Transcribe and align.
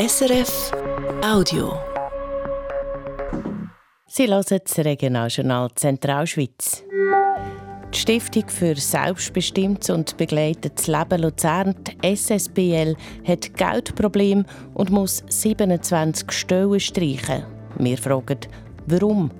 SRF 0.00 0.70
Audio. 1.24 1.72
Sie 4.06 4.28
hören 4.28 4.60
das 4.64 4.78
Regionaljournal 4.78 5.70
Zentralschweiz. 5.74 6.84
Die 7.92 7.98
Stiftung 7.98 8.44
für 8.46 8.76
selbstbestimmtes 8.76 9.90
und 9.90 10.16
begleitetes 10.16 10.86
Leben 10.86 11.22
Luzern, 11.22 11.74
die 11.82 12.14
SSBL, 12.14 12.94
hat 13.26 13.52
Geldprobleme 13.56 14.44
und 14.74 14.90
muss 14.90 15.24
27 15.30 16.30
Stellen 16.30 16.78
streichen. 16.78 17.42
Wir 17.78 17.98
fragen, 17.98 18.38
warum? 18.86 19.32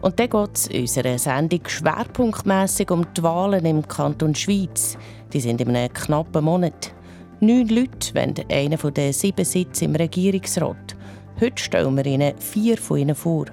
Und 0.00 0.18
dann 0.18 0.30
geht 0.30 0.50
es 0.54 0.66
in 0.68 0.80
unserer 0.80 1.18
Sendung 1.18 1.60
schwerpunktmässig 1.66 2.90
um 2.90 3.04
die 3.12 3.22
Wahlen 3.22 3.66
im 3.66 3.86
Kanton 3.86 4.34
Schweiz. 4.34 4.96
Die 5.34 5.40
sind 5.40 5.60
in 5.60 5.76
einem 5.76 5.92
knappen 5.92 6.46
Monat. 6.46 6.94
Neun 7.42 7.68
Leute 7.68 8.14
wollen 8.14 8.34
einen 8.50 8.76
von 8.76 8.92
den 8.92 9.14
sieben 9.14 9.46
Sitzen 9.46 9.84
im 9.86 9.96
Regierungsrat. 9.96 10.94
Heute 11.40 11.62
stellen 11.62 11.96
wir 11.96 12.04
Ihnen 12.04 12.36
vier 12.36 12.76
von 12.76 12.98
ihnen 12.98 13.14
vor. 13.14 13.46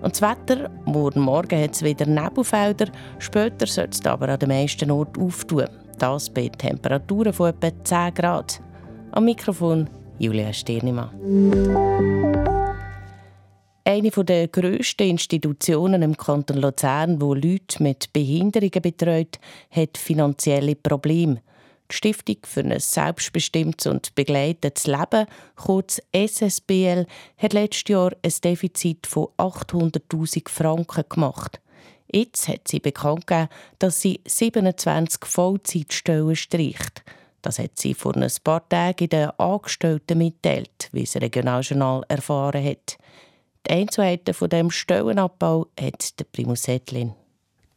Und 0.00 0.18
das 0.18 0.22
Wetter, 0.22 0.70
morgen 0.86 1.20
Morgen 1.20 1.62
hat 1.62 1.74
es 1.74 1.82
wieder 1.82 2.06
Nebelfelder, 2.06 2.86
später 3.18 3.66
soll 3.66 3.88
es 3.90 4.06
aber 4.06 4.30
an 4.30 4.38
den 4.38 4.48
meisten 4.48 4.90
Orten 4.90 5.20
auftun. 5.20 5.66
Das 5.98 6.30
bei 6.30 6.48
Temperaturen 6.48 7.34
von 7.34 7.50
etwa 7.50 7.70
10 7.84 8.14
Grad. 8.14 8.62
Am 9.10 9.26
Mikrofon 9.26 9.90
Julia 10.18 10.50
Stirnimann. 10.54 11.10
Eine 13.84 14.10
der 14.10 14.48
grössten 14.48 15.10
Institutionen 15.10 16.00
im 16.00 16.16
Kanton 16.16 16.56
Luzern, 16.56 17.20
wo 17.20 17.34
Leute 17.34 17.82
mit 17.82 18.14
Behinderungen 18.14 18.80
betreut, 18.80 19.38
hat 19.70 19.98
finanzielle 19.98 20.74
Probleme. 20.74 21.42
Die 21.90 21.96
Stiftung 21.96 22.36
für 22.44 22.60
ein 22.60 22.78
selbstbestimmtes 22.78 23.86
und 23.86 24.14
begleitetes 24.14 24.86
Leben, 24.86 25.26
kurz 25.56 26.00
SSBL, 26.14 27.06
hat 27.36 27.52
letztes 27.52 27.88
Jahr 27.88 28.12
ein 28.22 28.32
Defizit 28.44 29.06
von 29.06 29.28
800.000 29.38 30.48
Franken 30.48 31.04
gemacht. 31.08 31.60
Jetzt 32.12 32.48
hat 32.48 32.68
sie 32.68 32.80
bekannt 32.80 33.26
gegeben, 33.26 33.48
dass 33.78 34.00
sie 34.00 34.20
27 34.26 35.24
Vollzeitstellen 35.24 36.36
streicht. 36.36 37.02
Das 37.42 37.58
hat 37.58 37.78
sie 37.78 37.94
vor 37.94 38.16
ein 38.16 38.30
paar 38.44 38.68
Tagen 38.68 39.08
den 39.08 39.30
Angestellten 39.30 40.18
mitteilt, 40.18 40.88
wie 40.92 41.04
das 41.04 41.16
Regionaljournal 41.16 42.04
erfahren 42.08 42.64
hat. 42.64 42.98
Die 43.66 43.70
Einzelheiten 43.72 44.34
von 44.34 44.48
dem 44.48 44.70
Stellenabbau 44.70 45.66
hat 45.78 46.18
der 46.18 46.24
Primus 46.24 46.68
Ettlin. 46.68 47.14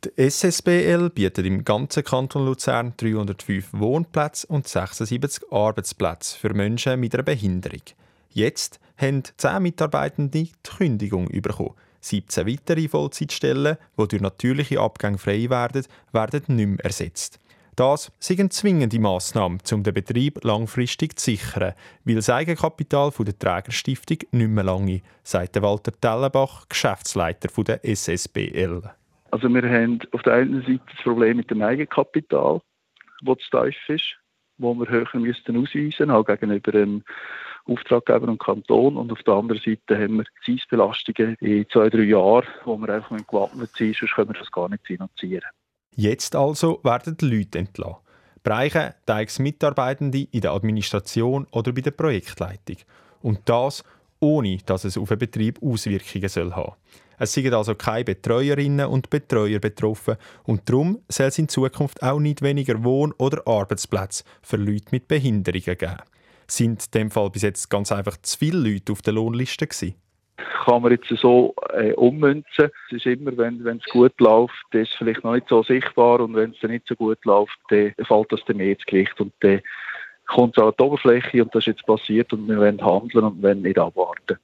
Die 0.03 0.29
SSBL 0.29 1.11
bietet 1.11 1.45
im 1.45 1.63
ganzen 1.63 2.03
Kanton 2.03 2.45
Luzern 2.45 2.93
305 2.97 3.69
Wohnplätze 3.71 4.45
und 4.47 4.67
76 4.67 5.49
Arbeitsplätze 5.49 6.37
für 6.37 6.53
Menschen 6.53 6.99
mit 6.99 7.13
einer 7.13 7.23
Behinderung. 7.23 7.83
Jetzt 8.29 8.81
haben 8.97 9.23
10 9.37 9.63
Mitarbeitende 9.63 10.43
die 10.43 10.51
Kündigung 10.61 11.29
bekommen. 11.29 11.75
17 12.01 12.45
weitere 12.45 12.89
Vollzeitstellen, 12.89 13.77
die 13.97 14.07
durch 14.09 14.21
natürliche 14.21 14.81
Abgänge 14.81 15.17
frei 15.17 15.49
werden, 15.49 15.85
werden 16.11 16.43
nicht 16.47 16.67
mehr 16.67 16.83
ersetzt. 16.83 17.39
Das 17.77 18.11
sind 18.19 18.51
zwingende 18.51 18.99
Massnahme, 18.99 19.59
um 19.71 19.83
den 19.83 19.93
Betrieb 19.93 20.43
langfristig 20.43 21.17
zu 21.17 21.31
sichern, 21.31 21.75
weil 22.03 22.15
das 22.15 22.29
Eigenkapital 22.29 23.11
der 23.17 23.39
Trägerstiftung 23.39 24.17
nicht 24.31 24.49
mehr 24.49 24.65
lange, 24.65 25.01
sagt 25.23 25.61
Walter 25.61 25.93
Tellenbach, 25.97 26.67
Geschäftsleiter 26.67 27.47
der 27.63 27.85
SSBL. 27.85 28.81
Also 29.33 29.51
wir 29.51 29.63
haben 29.63 29.97
auf 30.11 30.21
der 30.21 30.33
einen 30.33 30.61
Seite 30.61 30.81
das 30.85 31.01
Problem 31.01 31.37
mit 31.37 31.49
dem 31.49 31.63
Eigenkapital, 31.63 32.61
das 33.23 33.37
zu 33.49 33.63
tief 33.63 33.89
ist, 33.89 34.15
wo 34.59 34.75
wir 34.75 34.87
höher 34.87 35.07
müssten 35.13 35.57
ausweisen, 35.57 36.11
auch 36.11 36.23
gegenüber 36.23 36.71
dem 36.71 37.03
Auftraggeber 37.65 38.27
und 38.27 38.37
Kanton. 38.37 38.95
Und 38.95 39.11
auf 39.11 39.23
der 39.23 39.33
anderen 39.33 39.59
Seite 39.59 39.99
haben 39.99 40.17
wir 40.17 40.25
Zinsbelastungen 40.45 41.35
in 41.39 41.67
zwei, 41.69 41.89
drei 41.89 42.03
Jahren, 42.03 42.45
wo 42.63 42.77
wir 42.77 42.89
einfach 42.89 43.17
gewappnet 43.25 43.71
sind, 43.75 43.95
sonst 43.95 44.13
können 44.13 44.29
wir 44.29 44.39
das 44.39 44.51
gar 44.51 44.69
nicht 44.69 44.85
finanzieren. 44.85 45.49
Jetzt 45.95 46.35
also 46.35 46.79
werden 46.83 47.17
die 47.17 47.25
Leute 47.25 47.57
entlassen. 47.57 48.03
Bereiche 48.43 48.93
teils 49.07 49.39
Mitarbeitende 49.39 50.27
in 50.29 50.41
der 50.41 50.51
Administration 50.51 51.47
oder 51.49 51.71
bei 51.71 51.81
der 51.81 51.89
Projektleitung. 51.89 52.77
Und 53.23 53.39
das 53.45 53.83
ohne 54.23 54.57
dass 54.65 54.85
es 54.85 54.97
auf 54.97 55.09
den 55.09 55.19
Betrieb 55.19 55.61
Auswirkungen 55.61 56.29
soll 56.29 56.53
haben. 56.53 56.73
Es 57.19 57.33
sind 57.33 57.53
also 57.53 57.75
keine 57.75 58.05
Betreuerinnen 58.05 58.87
und 58.87 59.09
Betreuer 59.09 59.59
betroffen 59.59 60.15
und 60.43 60.69
darum 60.69 60.99
soll 61.07 61.27
es 61.27 61.39
in 61.39 61.49
Zukunft 61.49 62.01
auch 62.03 62.19
nicht 62.19 62.41
weniger 62.41 62.83
Wohn- 62.83 63.13
oder 63.17 63.47
Arbeitsplätze 63.47 64.23
für 64.41 64.57
Leute 64.57 64.87
mit 64.91 65.07
Behinderungen 65.07 65.77
geben. 65.77 65.97
Sind 66.47 66.85
in 66.85 66.91
dem 66.91 67.11
Fall 67.11 67.29
bis 67.29 67.43
jetzt 67.43 67.69
ganz 67.69 67.91
einfach 67.91 68.17
zu 68.21 68.37
viele 68.37 68.69
Leute 68.69 68.91
auf 68.91 69.01
der 69.01 69.13
Lohnliste 69.13 69.67
gewesen? 69.67 69.95
kann 70.65 70.81
man 70.81 70.91
jetzt 70.91 71.09
so 71.09 71.53
äh, 71.73 71.93
ummünzen. 71.93 72.71
Es 72.87 72.93
ist 72.93 73.05
immer, 73.05 73.35
wenn 73.37 73.65
es 73.77 73.91
gut 73.91 74.13
läuft, 74.19 74.53
dann 74.71 74.81
ist 74.81 74.93
vielleicht 74.95 75.23
noch 75.23 75.33
nicht 75.33 75.49
so 75.49 75.63
sichtbar 75.63 76.21
und 76.21 76.35
wenn 76.35 76.51
es 76.51 76.69
nicht 76.69 76.87
so 76.87 76.95
gut 76.95 77.23
läuft, 77.25 77.57
dann 77.69 77.93
fällt 78.01 78.31
das 78.31 78.43
dann 78.45 78.57
mehr 78.57 78.71
ins 78.73 78.85
Gewicht 78.85 79.19
und 79.19 79.33
dann 79.41 79.61
kommt 80.27 80.57
es 80.57 80.63
an 80.63 80.73
die 80.77 80.83
Oberfläche 80.83 81.43
und 81.43 81.53
das 81.53 81.63
ist 81.63 81.67
jetzt 81.67 81.85
passiert 81.85 82.31
und 82.33 82.47
wir 82.47 82.57
wollen 82.57 82.83
handeln 82.83 83.25
und 83.25 83.43
wollen 83.43 83.61
nicht 83.61 83.77
abwarten. 83.77 84.37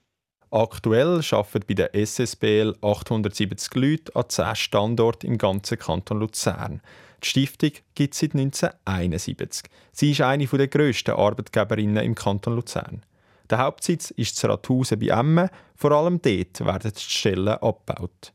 Aktuell 0.51 1.21
arbeiten 1.29 1.65
bei 1.67 1.75
der 1.75 1.93
SSBL 1.93 2.75
870 2.81 3.75
Leute 3.75 4.15
an 4.15 4.29
10 4.29 4.55
Standorten 4.55 5.27
im 5.27 5.37
ganzen 5.37 5.77
Kanton 5.77 6.19
Luzern. 6.19 6.81
Die 7.21 7.27
Stiftung 7.27 7.71
gibt 7.93 8.15
es 8.15 8.19
seit 8.21 8.33
1971. 8.33 9.69
Sie 9.91 10.09
ist 10.09 10.21
eine 10.21 10.47
der 10.47 10.67
grössten 10.67 11.11
Arbeitgeberinnen 11.11 12.03
im 12.03 12.15
Kanton 12.15 12.55
Luzern. 12.55 13.03
Der 13.47 13.59
Hauptsitz 13.59 14.09
ist 14.09 14.37
zu 14.37 14.47
Rathausen 14.47 14.97
bei 14.97 15.07
Emmen. 15.09 15.49
Vor 15.75 15.91
allem 15.91 16.19
dort 16.19 16.65
werden 16.65 16.93
die 16.95 16.99
Stellen 16.99 17.49
abgebaut. 17.49 18.33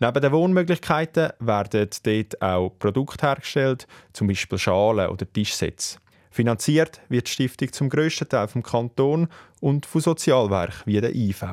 Neben 0.00 0.20
den 0.20 0.32
Wohnmöglichkeiten 0.32 1.30
werden 1.38 1.88
dort 2.02 2.42
auch 2.42 2.78
Produkte 2.78 3.26
hergestellt, 3.26 3.86
zum 4.12 4.26
Beispiel 4.26 4.58
Schalen 4.58 5.08
oder 5.08 5.32
Tischsätze. 5.32 5.96
Finanziert 6.34 7.00
wird 7.08 7.28
die 7.28 7.30
Stiftung 7.30 7.72
zum 7.72 7.88
grössten 7.88 8.28
Teil 8.28 8.48
vom 8.48 8.64
Kanton 8.64 9.28
und 9.60 9.86
von 9.86 10.00
Sozialwerken 10.00 10.82
wie 10.84 11.00
der 11.00 11.14
IV. 11.14 11.44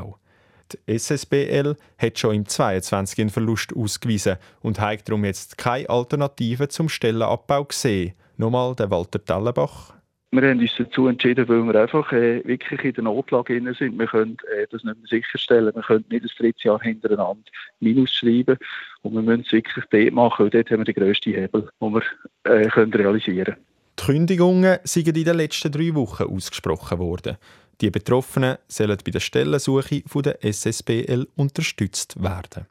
Die 0.71 0.97
SSBL 0.97 1.75
hat 1.99 2.17
schon 2.17 2.33
im 2.33 2.47
22 2.47 3.19
einen 3.19 3.29
Verlust 3.29 3.75
ausgewiesen 3.75 4.37
und 4.61 4.79
hat 4.79 5.07
darum 5.07 5.23
jetzt 5.23 5.59
keine 5.59 5.87
Alternative 5.87 6.67
zum 6.67 6.89
Stellenabbau 6.89 7.65
gesehen. 7.65 8.13
Nochmal 8.37 8.73
der 8.73 8.89
Walter 8.89 9.23
Tellenbach. 9.23 9.93
Wir 10.31 10.49
haben 10.49 10.59
uns 10.59 10.73
dazu 10.75 11.07
entschieden, 11.07 11.47
weil 11.47 11.61
wir 11.61 11.79
einfach 11.79 12.11
äh, 12.11 12.43
wirklich 12.43 12.83
in 12.83 12.93
der 12.93 13.03
Notlage 13.03 13.61
sind. 13.77 13.99
Wir 13.99 14.07
können 14.07 14.37
äh, 14.51 14.65
das 14.71 14.83
nicht 14.83 14.97
mehr 14.97 15.07
sicherstellen. 15.07 15.75
Wir 15.75 15.83
können 15.83 16.05
nicht 16.09 16.25
das 16.25 16.33
dritte 16.33 16.67
Jahr 16.67 16.81
hintereinander 16.81 17.51
Minus 17.81 18.11
schreiben. 18.15 18.57
Und 19.03 19.13
wir 19.13 19.21
müssen 19.21 19.43
es 19.45 19.51
wirklich 19.51 19.85
dort 19.91 20.11
machen, 20.11 20.45
weil 20.45 20.49
dort 20.49 20.71
haben 20.71 20.79
wir 20.79 20.85
den 20.85 20.95
grössten 20.95 21.33
Hebel, 21.33 21.69
den 21.79 21.93
wir 21.93 22.03
äh, 22.45 22.67
können 22.67 22.93
realisieren 22.93 23.45
können. 23.45 23.70
Kündigungen 24.03 24.79
sind 24.83 25.15
in 25.15 25.23
den 25.23 25.37
letzten 25.37 25.71
drei 25.71 25.93
Wochen 25.93 26.23
ausgesprochen 26.23 26.97
worden. 26.97 27.37
Die 27.81 27.91
Betroffenen 27.91 28.57
sollen 28.67 28.97
bei 29.05 29.11
der 29.11 29.19
Stellensuche 29.19 30.01
von 30.07 30.23
der 30.23 30.43
SSBL 30.43 31.27
unterstützt 31.35 32.15
werden. 32.19 32.65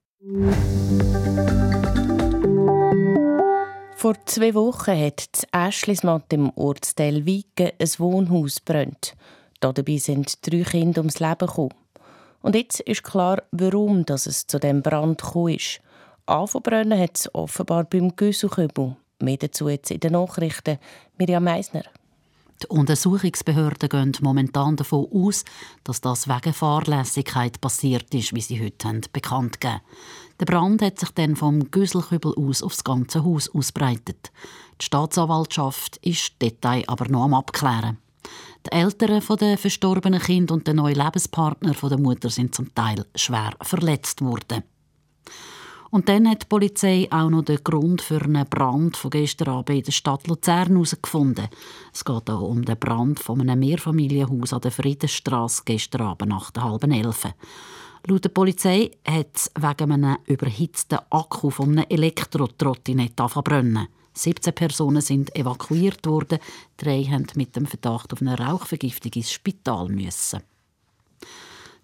Vor 3.94 4.14
zwei 4.26 4.54
Wochen 4.54 4.91
hat 4.91 5.28
das 5.30 5.46
Äschlismatt 5.52 6.32
im 6.32 6.50
Ortsteil 6.56 7.24
Wiegen 7.24 7.70
ein 7.78 7.88
Wohnhaus 7.98 8.58
brennt. 8.58 9.14
Dabei 9.60 9.98
sind 9.98 10.44
drei 10.44 10.62
Kinder 10.62 11.02
ums 11.02 11.20
Leben 11.20 11.47
gekommen. 11.47 11.74
Und 12.42 12.56
jetzt 12.56 12.80
ist 12.80 13.04
klar, 13.04 13.41
warum 13.52 14.04
es 14.08 14.47
zu 14.48 14.58
dem 14.58 14.82
Brand 14.82 15.22
gekommen 15.22 15.54
ist. 15.54 15.80
Anfangen 16.26 16.98
hat 16.98 17.18
es 17.18 17.32
offenbar 17.32 17.84
beim 17.84 18.16
Güsselkübel. 18.16 18.97
Mehr 19.20 19.36
dazu 19.36 19.69
jetzt 19.69 19.91
in 19.91 20.00
den 20.00 20.12
Nachrichten. 20.12 20.78
Mirjam 21.19 21.44
Meisner. 21.44 21.84
Die 22.62 22.66
Untersuchungsbehörden 22.66 23.88
gehen 23.88 24.12
momentan 24.20 24.76
davon 24.76 25.08
aus, 25.12 25.45
dass 25.83 26.03
das 26.03 26.28
wegen 26.28 26.53
Fahrlässigkeit 26.53 27.60
passiert 27.60 28.12
ist, 28.15 28.34
wie 28.34 28.41
sie 28.42 28.62
heute 28.62 28.89
haben, 28.89 29.00
bekannt 29.12 29.60
gegeben 29.60 29.80
Der 30.41 30.45
Brand 30.45 30.83
hat 30.83 31.00
sich 31.00 31.10
dann 31.10 31.36
vom 31.36 31.71
Güsselkübel 31.71 32.34
aus 32.36 32.62
aufs 32.62 32.84
ganze 32.84 33.24
Haus 33.24 33.48
ausbreitet. 33.48 34.30
Die 34.78 34.84
Staatsanwaltschaft 34.84 35.97
ist 35.98 36.41
Detail 36.42 36.84
aber 36.86 37.09
noch 37.09 37.24
am 37.24 37.34
Abklären. 37.34 37.97
Die 38.66 38.72
Eltern 38.72 39.22
der 39.39 39.56
verstorbenen 39.56 40.21
Kind 40.21 40.50
und 40.50 40.66
der 40.66 40.74
neue 40.74 40.95
Lebenspartner 40.95 41.72
der 41.72 41.98
Mutter 41.98 42.28
sind 42.28 42.54
zum 42.54 42.74
Teil 42.74 43.06
schwer 43.15 43.53
verletzt 43.62 44.21
worden. 44.21 44.65
Und 45.91 46.09
dann 46.09 46.28
hat 46.28 46.42
die 46.42 46.47
Polizei 46.47 47.09
auch 47.10 47.31
noch 47.31 47.42
den 47.42 47.65
Grund 47.65 48.01
für 48.01 48.22
einen 48.22 48.48
Brand 48.48 48.97
von 48.97 49.10
gestern 49.10 49.48
Abend 49.48 49.78
in 49.78 49.83
der 49.83 49.92
Stadt 49.92 50.28
Luzern 50.28 50.69
herausgefunden. 50.69 51.48
Es 51.92 52.04
geht 52.04 52.22
hier 52.27 52.41
um 52.41 52.65
den 52.65 52.78
Brand 52.78 53.19
von 53.19 53.41
einem 53.41 53.59
Mehrfamilienhaus 53.59 54.53
an 54.53 54.60
der 54.60 54.71
Friedensstraße 54.71 55.63
gestern 55.65 56.03
Abend 56.03 56.31
nach 56.31 56.53
der 56.53 56.63
halben 56.63 56.92
elf. 56.92 57.27
Laut 58.07 58.25
der 58.25 58.31
Polizei 58.31 58.92
hat 59.04 59.34
es 59.34 59.51
wegen 59.59 59.92
einem 59.92 60.16
überhitzten 60.27 61.01
Akku 61.10 61.51
von 61.51 61.71
einem 61.71 61.87
Elektro-Trottinett 61.89 63.16
brennen. 63.16 63.89
17 64.15 64.54
Personen 64.54 65.03
sind 65.03 65.34
evakuiert 65.36 66.07
worden. 66.07 66.39
Drei 66.77 67.04
haben 67.04 67.27
mit 67.34 67.57
dem 67.57 67.66
Verdacht 67.66 68.13
auf 68.13 68.21
eine 68.21 68.39
Rauchvergiftung 68.39 69.13
ins 69.15 69.33
Spital 69.33 69.89
müssen. 69.89 70.41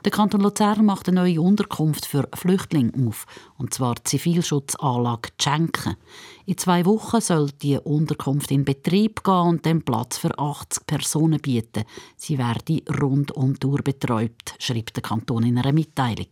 Der 0.06 0.12
Kanton 0.12 0.41
Luzern 0.43 0.87
macht 0.87 1.08
eine 1.08 1.23
neue 1.23 1.41
Unterkunft 1.41 2.06
für 2.06 2.29
Flüchtlinge 2.32 2.93
auf, 3.08 3.26
und 3.58 3.75
zwar 3.75 3.97
die 3.97 4.05
Zivilschutzanlage 4.05 5.31
Tschenken. 5.37 5.97
In 6.44 6.56
zwei 6.56 6.87
Wochen 6.87 7.20
soll 7.20 7.50
die 7.61 7.76
Unterkunft 7.76 8.53
in 8.53 8.64
Betrieb 8.64 9.25
gehen 9.25 9.35
und 9.35 9.67
den 9.67 9.82
Platz 9.82 10.17
für 10.17 10.38
80 10.38 10.87
Personen 10.87 11.41
bieten. 11.41 11.82
Sie 12.17 12.38
werde 12.38 12.85
rund 13.03 13.32
um 13.32 13.58
die 13.58 13.67
Uhr 13.67 13.82
betreut, 13.82 14.55
schreibt 14.61 14.94
der 14.94 15.03
Kanton 15.03 15.43
in 15.43 15.58
einer 15.58 15.73
Mitteilung. 15.73 16.29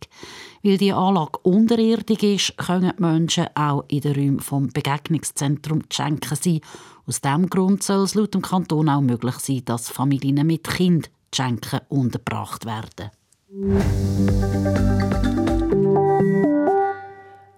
Weil 0.63 0.77
die 0.77 0.93
Anlage 0.93 1.37
unterirdisch 1.39 2.51
ist, 2.51 2.57
können 2.57 2.93
die 2.97 3.01
Menschen 3.01 3.47
auch 3.55 3.83
in 3.89 3.99
den 3.99 4.15
Räumen 4.15 4.39
vom 4.39 4.69
Begegnungszentrum 4.69 5.89
Tschenken 5.89 6.37
sein. 6.41 6.61
Aus 7.05 7.19
diesem 7.19 7.49
Grund 7.49 7.83
soll 7.83 8.05
es 8.05 8.15
laut 8.15 8.35
dem 8.35 8.41
Kanton 8.41 8.87
auch 8.87 9.01
möglich 9.01 9.35
sein, 9.39 9.65
dass 9.65 9.89
Familien 9.89 10.47
mit 10.47 10.63
Kind 10.63 11.11
Tschenken 11.29 11.81
untergebracht 11.89 12.63
werden. 12.63 13.11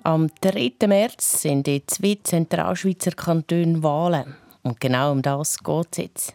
Am 0.04 0.30
3. 0.42 0.74
März 0.86 1.44
sind 1.44 1.66
in 1.70 1.82
zwei 1.88 2.18
Zentralschweizer 2.22 3.12
Kantonen 3.12 3.82
Wahlen. 3.82 4.36
Und 4.64 4.82
genau 4.82 5.14
um 5.14 5.22
das 5.22 5.58
geht 5.60 5.88
es 5.92 5.98
jetzt. 5.98 6.34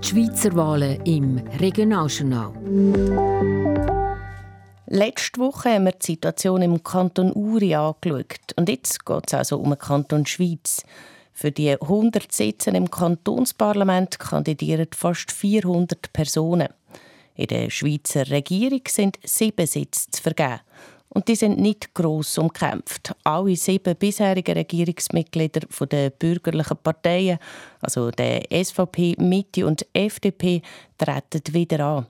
Die 0.00 0.06
Schweizer 0.06 0.54
Wahlen 0.54 1.04
im 1.06 1.38
Regionaljournal. 1.58 2.52
Letzte 4.86 5.40
Woche 5.40 5.70
haben 5.70 5.86
wir 5.86 5.92
die 5.92 6.06
Situation 6.06 6.62
im 6.62 6.80
Kanton 6.84 7.32
Uri 7.32 7.74
angeschaut. 7.74 8.54
Und 8.54 8.68
jetzt 8.68 9.04
geht 9.04 9.24
es 9.26 9.34
also 9.34 9.58
um 9.58 9.70
den 9.70 9.78
Kanton 9.78 10.24
Schweiz. 10.24 10.84
Für 11.32 11.50
die 11.50 11.72
100 11.72 12.30
Sitze 12.30 12.70
im 12.70 12.92
Kantonsparlament 12.92 14.20
kandidieren 14.20 14.86
fast 14.94 15.32
400 15.32 16.12
Personen. 16.12 16.68
In 17.38 17.46
der 17.46 17.70
Schweizer 17.70 18.28
Regierung 18.28 18.80
sind 18.88 19.16
sieben 19.24 19.64
Sitze 19.64 20.10
zu 20.10 20.20
vergeben. 20.20 20.58
Und 21.08 21.28
die 21.28 21.36
sind 21.36 21.60
nicht 21.60 21.94
gross 21.94 22.36
umkämpft. 22.36 23.14
Alle 23.22 23.54
sieben 23.54 23.94
bisherigen 23.94 24.54
Regierungsmitglieder 24.56 25.60
der 25.86 26.10
bürgerlichen 26.10 26.76
Parteien, 26.82 27.38
also 27.80 28.10
der 28.10 28.42
SVP, 28.50 29.14
Mitte 29.18 29.64
und 29.64 29.86
FDP, 29.92 30.62
treten 30.98 31.54
wieder 31.54 31.86
an. 31.86 32.06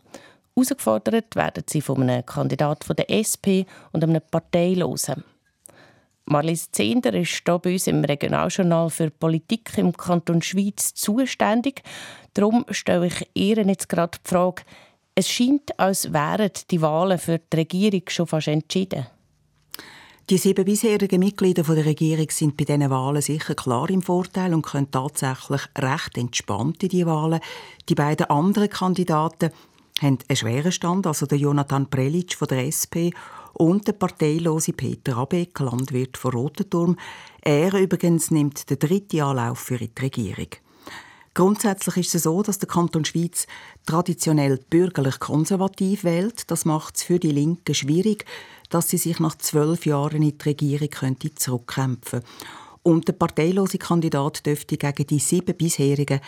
Herausgefordert 0.57 1.37
werden 1.37 1.65
sie 1.69 1.83
von 1.83 2.03
einem 2.03 2.25
Kandidat 2.25 2.87
der 2.89 3.11
SP 3.13 3.69
und 3.93 4.03
einem 4.03 4.23
Parteilosen. 4.31 5.25
Marlies 6.25 6.71
Zehnder 6.73 7.13
ist 7.13 7.43
hier 7.45 7.59
bei 7.59 7.73
uns 7.75 7.87
im 7.87 8.03
Regionaljournal 8.03 8.89
für 8.89 9.11
Politik 9.11 9.77
im 9.77 9.95
Kanton 9.95 10.41
Schweiz 10.41 10.95
zuständig. 10.95 11.83
Darum 12.33 12.65
stelle 12.71 13.07
ich 13.07 13.29
ihr 13.35 13.59
jetzt 13.59 13.91
gerade 13.91 14.19
die 14.25 14.29
Frage, 14.29 14.63
es 15.19 15.29
scheint, 15.29 15.77
als 15.81 16.13
wären 16.13 16.53
die 16.71 16.81
Wahlen 16.81 17.19
für 17.19 17.39
die 17.39 17.57
Regierung 17.57 18.03
schon 18.07 18.29
fast 18.29 18.47
entschieden. 18.47 19.09
Die 20.31 20.39
sieben 20.39 20.65
bisherigen 20.65 21.19
Mitglieder 21.19 21.65
der 21.65 21.87
Regierung 21.87 22.31
sind 22.31 22.57
bei 22.57 22.65
diesen 22.65 22.89
Wahlen 22.89 23.21
sicher 23.21 23.57
klar 23.57 23.91
im 23.91 24.01
Vorteil 24.01 24.55
und 24.55 24.63
können 24.63 24.93
tatsächlich 24.93 25.63
recht 25.77 26.17
entspannt 26.17 26.85
in 26.85 26.91
die 26.91 27.05
Wahlen. 27.05 27.41
Die 27.89 27.97
beiden 27.97 28.31
anderen 28.31 28.69
Kandidaten 28.69 29.51
haben 30.01 30.19
einen 30.29 30.37
schweren 30.37 30.71
Stand, 30.71 31.05
also 31.09 31.27
der 31.27 31.39
Jonathan 31.39 31.91
Prelic 31.91 32.35
von 32.35 32.47
der 32.47 32.67
SP 32.71 33.11
und 33.55 33.89
der 33.89 33.95
parteilose 33.95 34.73
Peter 34.73 35.17
Abeck, 35.17 35.59
Landwirt 35.59 36.17
von 36.17 36.31
Rotenturm. 36.31 36.97
Er 37.41 37.75
übrigens 37.75 38.31
nimmt 38.31 38.71
den 38.71 38.79
dritten 38.79 39.23
Anlauf 39.23 39.59
für 39.59 39.79
die 39.79 39.91
Regierung. 40.01 40.51
Grundsätzlich 41.39 41.99
ist 41.99 42.17
es 42.17 42.25
so, 42.25 42.43
dass 42.43 42.59
der 42.59 42.69
Kanton 42.69 43.05
Schweiz 43.05 43.47
traditionell 43.87 44.59
bürgerlich-konservativ 44.71 46.03
wählt. 46.03 46.51
Das 46.51 46.65
macht 46.65 46.97
es 46.97 47.05
für 47.05 47.21
die 47.21 47.31
Linken 47.31 47.77
schwierig, 47.77 48.25
dass 48.71 48.89
sie 48.89 48.99
sich 48.99 49.21
nach 49.21 49.39
zwölf 49.39 49.87
Jahren 49.87 50.21
in 50.23 50.37
die 50.37 50.45
Regierung 50.45 50.91
könnte 50.91 51.33
zurückkämpfen 51.33 52.23
Und 52.83 53.07
der 53.07 53.13
parteilose 53.13 53.79
Kandidat 53.79 54.47
dürfte 54.47 54.77
gegen 54.77 55.07
die 55.07 55.21
sieben 55.21 55.57
bisherigen 55.57 56.19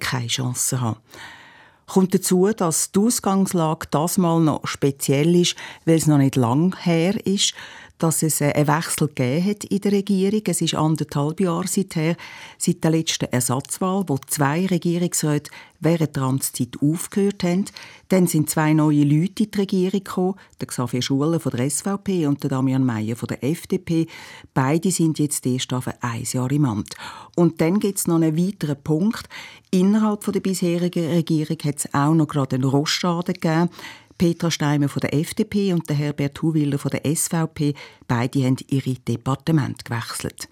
keine 0.00 0.28
Chance 0.28 0.80
haben. 0.80 0.96
Kommt 1.86 2.14
dazu, 2.14 2.48
dass 2.56 2.90
die 2.90 3.00
Ausgangslage 3.00 3.88
das 3.90 4.16
mal 4.16 4.40
noch 4.40 4.66
speziell 4.66 5.38
ist, 5.38 5.56
weil 5.84 5.96
es 5.96 6.06
noch 6.06 6.16
nicht 6.16 6.36
lang 6.36 6.74
her 6.82 7.26
ist 7.26 7.52
dass 7.98 8.22
es 8.22 8.40
äh, 8.40 8.52
einen 8.52 8.68
Wechsel 8.68 9.08
gegeben 9.08 9.44
hat 9.44 9.64
in 9.64 9.80
der 9.80 9.92
Regierung. 9.92 10.42
Es 10.46 10.60
ist 10.60 10.74
anderthalb 10.74 11.40
Jahre 11.40 11.68
seither, 11.68 12.16
seit 12.58 12.82
der 12.82 12.90
letzten 12.90 13.26
Ersatzwahl, 13.26 14.04
wo 14.06 14.18
zwei 14.26 14.66
Regierungsräte 14.66 15.50
während 15.80 16.16
der 16.16 16.22
Amtszeit 16.24 16.76
aufgehört 16.82 17.44
haben. 17.44 17.66
Dann 18.08 18.26
sind 18.26 18.50
zwei 18.50 18.72
neue 18.72 19.04
Leute 19.04 19.44
in 19.44 19.50
die 19.50 19.58
Regierung 19.58 20.04
gekommen, 20.04 20.34
der 20.60 20.68
Xavier 20.68 21.02
Schuler 21.02 21.40
von 21.40 21.52
der 21.52 21.70
SVP 21.70 22.26
und 22.26 22.42
der 22.42 22.50
Damian 22.50 22.84
Meyer 22.84 23.16
von 23.16 23.28
der 23.28 23.42
FDP. 23.44 24.06
Beide 24.54 24.90
sind 24.90 25.18
jetzt 25.18 25.46
erst 25.46 25.72
ein 25.72 26.22
Jahr 26.22 26.50
im 26.50 26.64
Amt. 26.64 26.94
Und 27.36 27.60
dann 27.60 27.80
gibt 27.80 27.98
es 27.98 28.06
noch 28.06 28.16
einen 28.16 28.36
weiteren 28.36 28.82
Punkt. 28.82 29.28
Innerhalb 29.70 30.24
der 30.24 30.40
bisherigen 30.40 31.10
Regierung 31.10 31.58
hat 31.64 31.78
es 31.78 31.94
auch 31.94 32.14
noch 32.14 32.28
gerade 32.28 32.56
einen 32.56 32.64
Rostschaden 32.64 33.34
gegeben. 33.34 33.70
Petra 34.24 34.50
Steimer 34.50 34.88
von 34.88 35.00
der 35.00 35.12
FDP 35.12 35.74
und 35.74 35.86
der 35.86 35.96
Herbert 35.96 36.40
Huwiller 36.40 36.78
von 36.78 36.90
der 36.90 37.02
SVP, 37.14 37.74
beide 38.08 38.42
haben 38.42 38.56
ihre 38.68 38.94
Departement 38.94 39.84
gewechselt. 39.84 40.48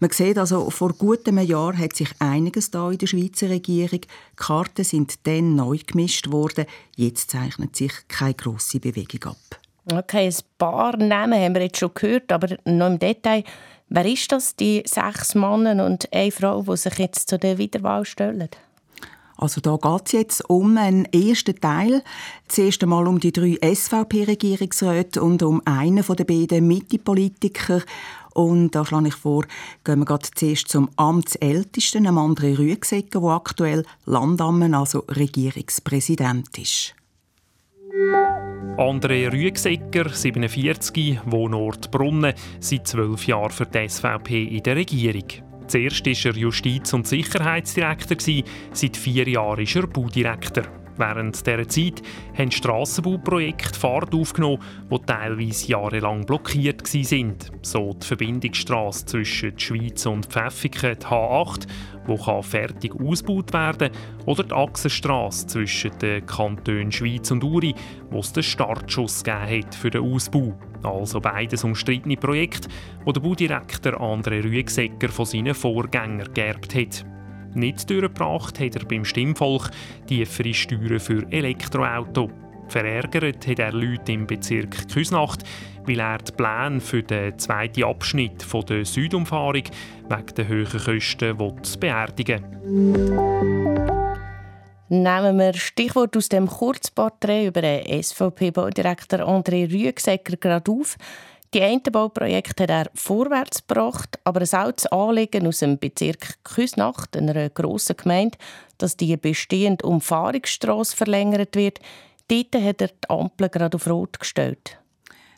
Man 0.00 0.10
sieht 0.10 0.36
also, 0.36 0.68
vor 0.70 0.94
gut 0.94 1.28
einem 1.28 1.46
Jahr 1.46 1.78
hat 1.78 1.94
sich 1.94 2.08
einiges 2.18 2.72
da 2.72 2.90
in 2.90 2.98
der 2.98 3.06
Schweizer 3.06 3.50
Regierung. 3.50 4.00
Die 4.00 4.08
Karten 4.34 4.82
sind 4.82 5.28
dann 5.28 5.54
neu 5.54 5.78
gemischt 5.86 6.32
worden. 6.32 6.64
Jetzt 6.96 7.30
zeichnet 7.30 7.76
sich 7.76 7.92
keine 8.08 8.34
grosse 8.34 8.80
Bewegung 8.80 9.30
ab. 9.30 9.60
Okay, 9.92 10.26
ein 10.26 10.34
paar 10.58 10.96
Namen 10.96 11.40
haben 11.40 11.54
wir 11.54 11.62
jetzt 11.62 11.78
schon 11.78 11.94
gehört, 11.94 12.32
aber 12.32 12.56
noch 12.64 12.88
im 12.88 12.98
Detail. 12.98 13.44
Wer 13.90 14.06
ist 14.06 14.32
das, 14.32 14.56
die 14.56 14.82
sechs 14.86 15.36
Männer 15.36 15.86
und 15.86 16.12
eine 16.12 16.32
Frau, 16.32 16.62
die 16.62 16.76
sich 16.76 16.98
jetzt 16.98 17.28
zu 17.28 17.38
der 17.38 17.58
Wiederwahl 17.58 18.04
stellen? 18.04 18.48
Also 19.44 19.60
da 19.60 19.76
geht 19.76 20.06
es 20.06 20.12
jetzt 20.12 20.48
um 20.48 20.78
einen 20.78 21.04
ersten 21.12 21.60
Teil. 21.60 22.02
Zuerst 22.48 22.82
einmal 22.82 23.06
um 23.06 23.20
die 23.20 23.30
drei 23.30 23.58
SVP-Regierungsräte 23.62 25.22
und 25.22 25.42
um 25.42 25.60
einen 25.66 26.02
der 26.02 26.24
beiden 26.24 26.66
Mitte-Politiker. 26.66 27.82
Und 28.32 28.70
da 28.70 28.86
schlage 28.86 29.08
ich 29.08 29.14
vor, 29.14 29.44
gehen 29.84 29.98
wir 29.98 30.06
gerade 30.06 30.26
zuerst 30.34 30.68
zum 30.68 30.88
Amtsältesten, 30.96 32.06
einem 32.06 32.16
André 32.16 32.56
Rüegsegger, 32.56 33.20
der 33.20 33.30
aktuell 33.30 33.84
Landammen, 34.06 34.72
also 34.72 35.04
Regierungspräsident 35.08 36.56
ist. 36.56 36.94
André 38.78 39.30
Rüegsegger, 39.30 40.08
47, 40.08 41.20
Wohnort 41.26 41.90
Brunnen, 41.90 42.32
seit 42.60 42.88
zwölf 42.88 43.26
Jahren 43.26 43.50
für 43.50 43.66
die 43.66 43.86
SVP 43.86 44.44
in 44.44 44.62
der 44.62 44.76
Regierung. 44.76 45.53
Zuerst 45.66 46.06
war 46.06 46.32
er 46.32 46.36
Justiz- 46.36 46.92
und 46.92 47.06
Sicherheitsdirektor, 47.06 48.16
seit 48.72 48.96
vier 48.96 49.28
Jahren 49.28 49.62
ist 49.62 49.76
er 49.76 49.86
Baudirektor. 49.86 50.64
Während 50.96 51.44
dieser 51.44 51.68
Zeit 51.68 52.02
haben 52.38 52.52
Strassenbauprojekte 52.52 53.78
Fahrt 53.78 54.14
aufgenommen, 54.14 54.62
die 54.90 54.98
teilweise 55.06 55.68
jahrelang 55.68 56.24
blockiert 56.24 56.82
waren. 56.94 57.34
So 57.62 57.94
die 57.94 58.06
Verbindungsstrasse 58.06 59.06
zwischen 59.06 59.50
der 59.52 59.58
Schweiz 59.58 60.06
und 60.06 60.26
Pfäffiken, 60.26 60.96
die 60.96 61.06
H8, 61.06 61.66
die 62.06 62.42
fertig 62.42 62.94
ausgebaut 62.94 63.52
werden 63.52 63.90
kann, 63.90 64.26
oder 64.26 64.44
die 64.44 64.54
Achsenstrasse 64.54 65.48
zwischen 65.48 65.98
den 65.98 66.24
Kantonen 66.26 66.92
Schweiz 66.92 67.30
und 67.32 67.42
Uri, 67.42 67.74
wo 68.10 68.20
es 68.20 68.32
den 68.32 68.44
Startschuss 68.44 69.24
gegeben 69.24 69.64
hat 69.64 69.74
für 69.74 69.90
den 69.90 70.02
Ausbau. 70.02 70.56
Also 70.84 71.20
beides 71.20 71.64
umstrittene 71.64 72.16
Projekte, 72.16 72.68
wo 73.04 73.12
der 73.12 73.20
Baudirektor 73.20 73.94
André 74.00 74.44
Rüegsegger 74.44 75.08
von 75.08 75.26
seinen 75.26 75.54
Vorgängern 75.54 76.32
geerbt 76.34 76.74
hat. 76.74 77.04
Nicht 77.54 77.88
durchgebracht 77.88 78.58
hat 78.60 78.76
er 78.76 78.84
beim 78.84 79.04
Stimmvolk 79.04 79.70
tiefere 80.06 80.52
Steuern 80.54 81.00
für 81.00 81.26
Elektroauto. 81.30 82.30
Verärgert 82.68 83.46
hat 83.46 83.58
er 83.58 83.72
Leute 83.72 84.12
im 84.12 84.26
Bezirk 84.26 84.88
Küsnacht, 84.92 85.44
weil 85.86 86.00
er 86.00 86.18
die 86.18 86.32
Pläne 86.32 86.80
für 86.80 87.02
den 87.02 87.38
zweiten 87.38 87.84
Abschnitt 87.84 88.42
von 88.42 88.64
der 88.66 88.84
Südumfahrung 88.84 89.64
wegen 90.08 90.34
der 90.36 90.48
hohen 90.48 90.66
Kosten 90.84 91.36
beerdigen 91.80 92.44
Nehmen 94.88 95.38
wir 95.38 95.54
Stichwort 95.54 96.14
aus 96.14 96.28
dem 96.28 96.46
Kurzporträt 96.46 97.46
über 97.46 97.62
den 97.62 98.02
SVP-Baudirektor 98.02 99.20
André 99.20 99.72
Rüegsegger 99.72 100.36
gerade 100.36 100.70
auf. 100.70 100.96
Die 101.54 101.62
einen 101.62 101.82
Bauprojekte 101.82 102.64
hat 102.64 102.70
er 102.70 102.90
vorwärts 102.94 103.66
gebracht, 103.66 104.18
aber 104.24 104.42
ein 104.42 104.52
altes 104.52 104.86
Anliegen 104.86 105.46
aus 105.46 105.60
dem 105.60 105.78
Bezirk 105.78 106.42
Küsnacht, 106.44 107.16
einer 107.16 107.48
grossen 107.48 107.96
Gemeinde, 107.96 108.36
dass 108.76 108.96
die 108.96 109.16
bestehende 109.16 109.86
Umfahrungsstrasse 109.86 110.96
verlängert 110.96 111.56
wird, 111.56 111.78
dort 112.28 112.54
hat 112.54 112.82
er 112.82 112.88
die 112.88 113.08
Ampel 113.08 113.48
gerade 113.48 113.76
auf 113.76 113.88
Rot 113.88 114.20
gestellt. 114.20 114.78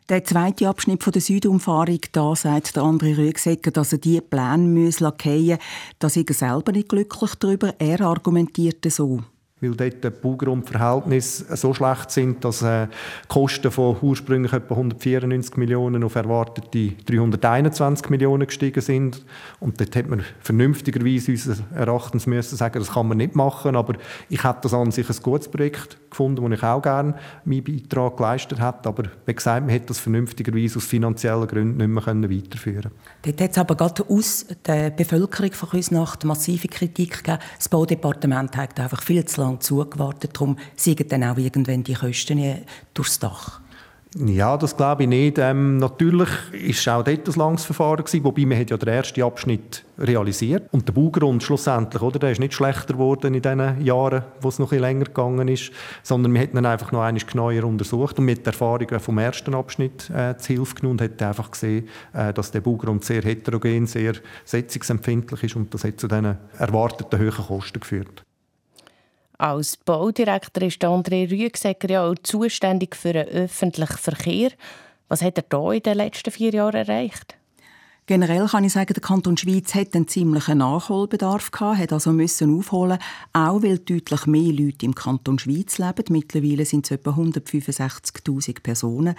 Der 0.09 0.25
zweite 0.25 0.69
Abschnitt 0.69 1.05
von 1.05 1.13
der 1.13 1.23
Südumfahrung, 1.23 2.01
da 2.13 2.35
sagt 2.35 2.75
der 2.75 2.83
andere 2.83 3.17
Rüegsegger, 3.19 3.71
dass 3.71 3.93
er 3.93 3.99
die 3.99 4.21
Pläne 4.21 4.59
müsse 4.59 5.13
fallen 5.21 5.59
Da 5.99 6.07
ist 6.07 6.17
er 6.17 6.35
selber 6.35 6.73
nicht 6.73 6.89
glücklich 6.89 7.35
darüber. 7.35 7.75
Er 7.79 8.01
argumentierte 8.01 8.91
so 8.91 9.23
weil 9.61 9.75
dort 9.75 10.05
die 10.05 10.11
Baugrundverhältnisse 10.11 11.57
so 11.57 11.73
schlecht 11.73 12.11
sind, 12.11 12.45
dass 12.45 12.61
äh, 12.61 12.89
Kosten 13.29 13.71
von 13.71 13.97
ursprünglich 14.03 14.53
etwa 14.53 14.75
194 14.75 15.57
Millionen 15.57 16.05
auf 16.05 16.15
erwartete 16.15 16.93
321 17.07 18.11
Millionen 18.11 18.47
gestiegen 18.47 18.83
sind. 18.83 19.25
Und 19.59 19.81
dort 19.81 19.95
hätte 19.95 20.11
man 20.11 20.25
vernünftigerweise 20.41 21.33
unseres 21.33 21.63
Erachtens 21.75 22.27
müssen 22.27 22.57
sagen, 22.57 22.79
das 22.79 22.93
kann 22.93 23.09
man 23.09 23.17
nicht 23.17 23.35
machen, 23.35 23.77
aber 23.77 23.95
ich 24.29 24.45
hätte 24.45 24.61
das 24.63 24.75
an 24.75 24.91
sich 24.91 25.09
ein 25.09 25.17
gutes 25.23 25.49
Projekt 25.49 25.97
gefunden, 26.17 26.43
wo 26.43 26.49
ich 26.49 26.63
auch 26.63 26.81
gerne 26.81 27.15
meinen 27.45 27.65
Beitrag 27.65 28.17
geleistet 28.17 28.61
hätte, 28.61 28.89
aber 28.89 29.05
wie 29.27 29.35
gesagt, 29.35 29.61
man 29.61 29.71
hätte 29.71 29.87
das 29.87 29.99
vernünftigerweise 29.99 30.79
aus 30.79 30.85
finanziellen 30.85 31.47
Gründen 31.47 31.77
nicht 31.77 32.07
mehr 32.07 32.31
weiterführen 32.31 32.83
können. 32.83 32.95
Dort 33.23 33.41
hat 33.41 33.51
es 33.51 33.59
aber 33.59 33.75
gerade 33.77 34.05
aus 34.09 34.47
der 34.65 34.91
Bevölkerung 34.91 35.53
von 35.53 35.69
Küsnacht 35.69 36.25
massive 36.25 36.69
Kritik 36.69 37.25
gegeben. 37.25 37.39
Das 37.59 37.69
Baudepartement 37.69 38.57
hat 38.57 38.81
einfach 38.81 39.03
viel 39.03 39.25
zu 39.25 39.43
lange 39.43 39.59
zugewartet. 39.59 40.31
Darum 40.35 40.57
sind 40.75 41.13
dann 41.13 41.25
auch 41.25 41.37
irgendwann 41.37 41.85
die 41.85 41.95
Kosten 41.95 42.41
durchs 42.95 43.19
Dach. 43.19 43.61
Ja, 44.19 44.57
das 44.57 44.75
glaube 44.75 45.03
ich 45.03 45.09
nicht. 45.11 45.37
Ähm, 45.37 45.77
natürlich 45.77 46.29
ist 46.53 46.89
auch 46.89 47.05
dort 47.05 47.29
ein 47.29 47.35
langes 47.35 47.67
Verfahren 47.67 48.03
gewesen, 48.03 48.25
wobei 48.25 48.47
man 48.47 48.59
hat 48.59 48.71
ja 48.71 48.79
den 48.79 48.89
ersten 48.89 49.23
Abschnitt 49.23 49.85
realisiert 49.99 50.69
und 50.73 50.89
der 50.89 50.95
Baugrund 50.95 51.43
schlussendlich, 51.43 52.01
oder, 52.01 52.19
der 52.19 52.31
ist 52.31 52.41
nicht 52.41 52.55
schlechter 52.55 52.95
geworden 52.95 53.35
in 53.35 53.43
den 53.43 53.85
Jahren, 53.85 54.25
wo 54.41 54.49
es 54.49 54.59
noch 54.59 54.73
ein 54.73 54.79
länger 54.79 55.05
gegangen 55.05 55.49
ist, 55.49 55.71
sondern 56.03 56.33
wir 56.33 56.41
hätten 56.41 56.57
ihn 56.57 56.65
einfach 56.65 56.93
noch 56.93 57.03
einmal 57.03 57.23
genauer 57.23 57.65
untersucht 57.65 58.19
und 58.19 58.25
mit 58.25 58.39
den 58.39 58.47
Erfahrungen 58.47 59.01
vom 59.01 59.19
ersten 59.19 59.55
Abschnitt 59.55 60.09
äh, 60.09 60.35
zu 60.39 60.55
Hilfe 60.55 60.77
genommen 60.77 60.93
und 60.93 61.03
hätten 61.03 61.25
einfach 61.25 61.51
gesehen, 61.51 61.87
äh, 62.15 62.33
dass 62.33 62.51
der 62.51 62.63
Baugrund 62.63 63.05
sehr 63.05 63.21
heterogen, 63.21 63.87
sehr 63.87 64.15
setzungsempfindlich 64.47 65.43
ist 65.43 65.57
und 65.57 65.75
das 65.75 65.85
hat 65.85 66.01
zu 66.01 66.09
diesen 66.09 66.39
erwarteten 66.59 67.21
hohen 67.21 67.47
Kosten 67.47 67.81
geführt. 67.81 68.26
Als 69.39 69.77
Baudirektor 69.77 70.63
ist 70.63 70.83
André 70.83 71.31
Rüegsegger 71.31 71.91
ja 71.91 72.07
auch 72.07 72.15
zuständig 72.23 72.97
für 72.97 73.13
den 73.13 73.29
öffentlichen 73.29 73.99
Verkehr. 73.99 74.51
Was 75.09 75.23
hat 75.23 75.37
er 75.37 75.45
da 75.49 75.73
in 75.73 75.83
den 75.83 75.99
letzten 75.99 76.31
vier 76.31 76.53
Jahren 76.53 76.75
erreicht? 76.75 77.37
Generell 78.09 78.47
kann 78.47 78.63
ich 78.63 78.73
sagen, 78.73 78.95
der 78.95 79.03
Kanton 79.03 79.37
Schweiz 79.37 79.75
hat 79.75 79.97
einen 79.97 80.07
ziemlichen 80.07 80.59
Nachholbedarf 80.59 81.51
gehabt, 81.51 81.79
hat 81.79 81.93
also 81.93 82.13
müssen 82.13 82.57
aufholen, 82.57 83.01
auch 83.33 83.65
weil 83.65 83.81
deutlich 83.81 84.27
mehr 84.27 84.53
Leute 84.53 84.87
im 84.87 84.95
Kanton 84.95 85.41
Schweiz 85.41 85.79
leben. 85.79 86.05
Mittlerweile 86.11 86.65
sind 86.65 86.85
es 86.85 86.93
etwa 86.93 87.11
165.000 87.11 88.63
Personen. 88.63 89.17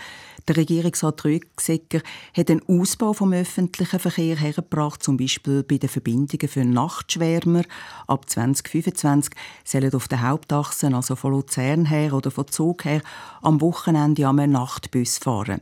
Der 0.48 0.56
Regierungsrat 0.56 1.26
Rüegsegger 1.26 2.00
hat 2.34 2.50
einen 2.50 2.62
Ausbau 2.66 3.12
vom 3.12 3.34
öffentlichen 3.34 4.00
Verkehr 4.00 4.38
hergebracht, 4.38 5.04
zum 5.04 5.18
Beispiel 5.18 5.64
bei 5.64 5.80
den 5.80 5.90
Verbindungen 5.90 6.48
für 6.48 6.64
Nachtschwärmer. 6.64 7.64
Ab 8.08 8.30
2025 8.30 9.34
sollen 9.66 9.94
auf 9.94 10.08
den 10.08 10.22
Hauptachsen, 10.22 10.94
also 10.94 11.18
von 11.18 11.34
Luzern 11.34 11.88
her 11.88 12.14
oder 12.14 12.32
von 12.32 12.48
Zug 12.48 12.86
her, 12.86 13.02
am 13.42 13.60
Wochenende 13.60 14.26
am 14.26 14.38
Nachtbus 14.38 15.18
fahren. 15.18 15.60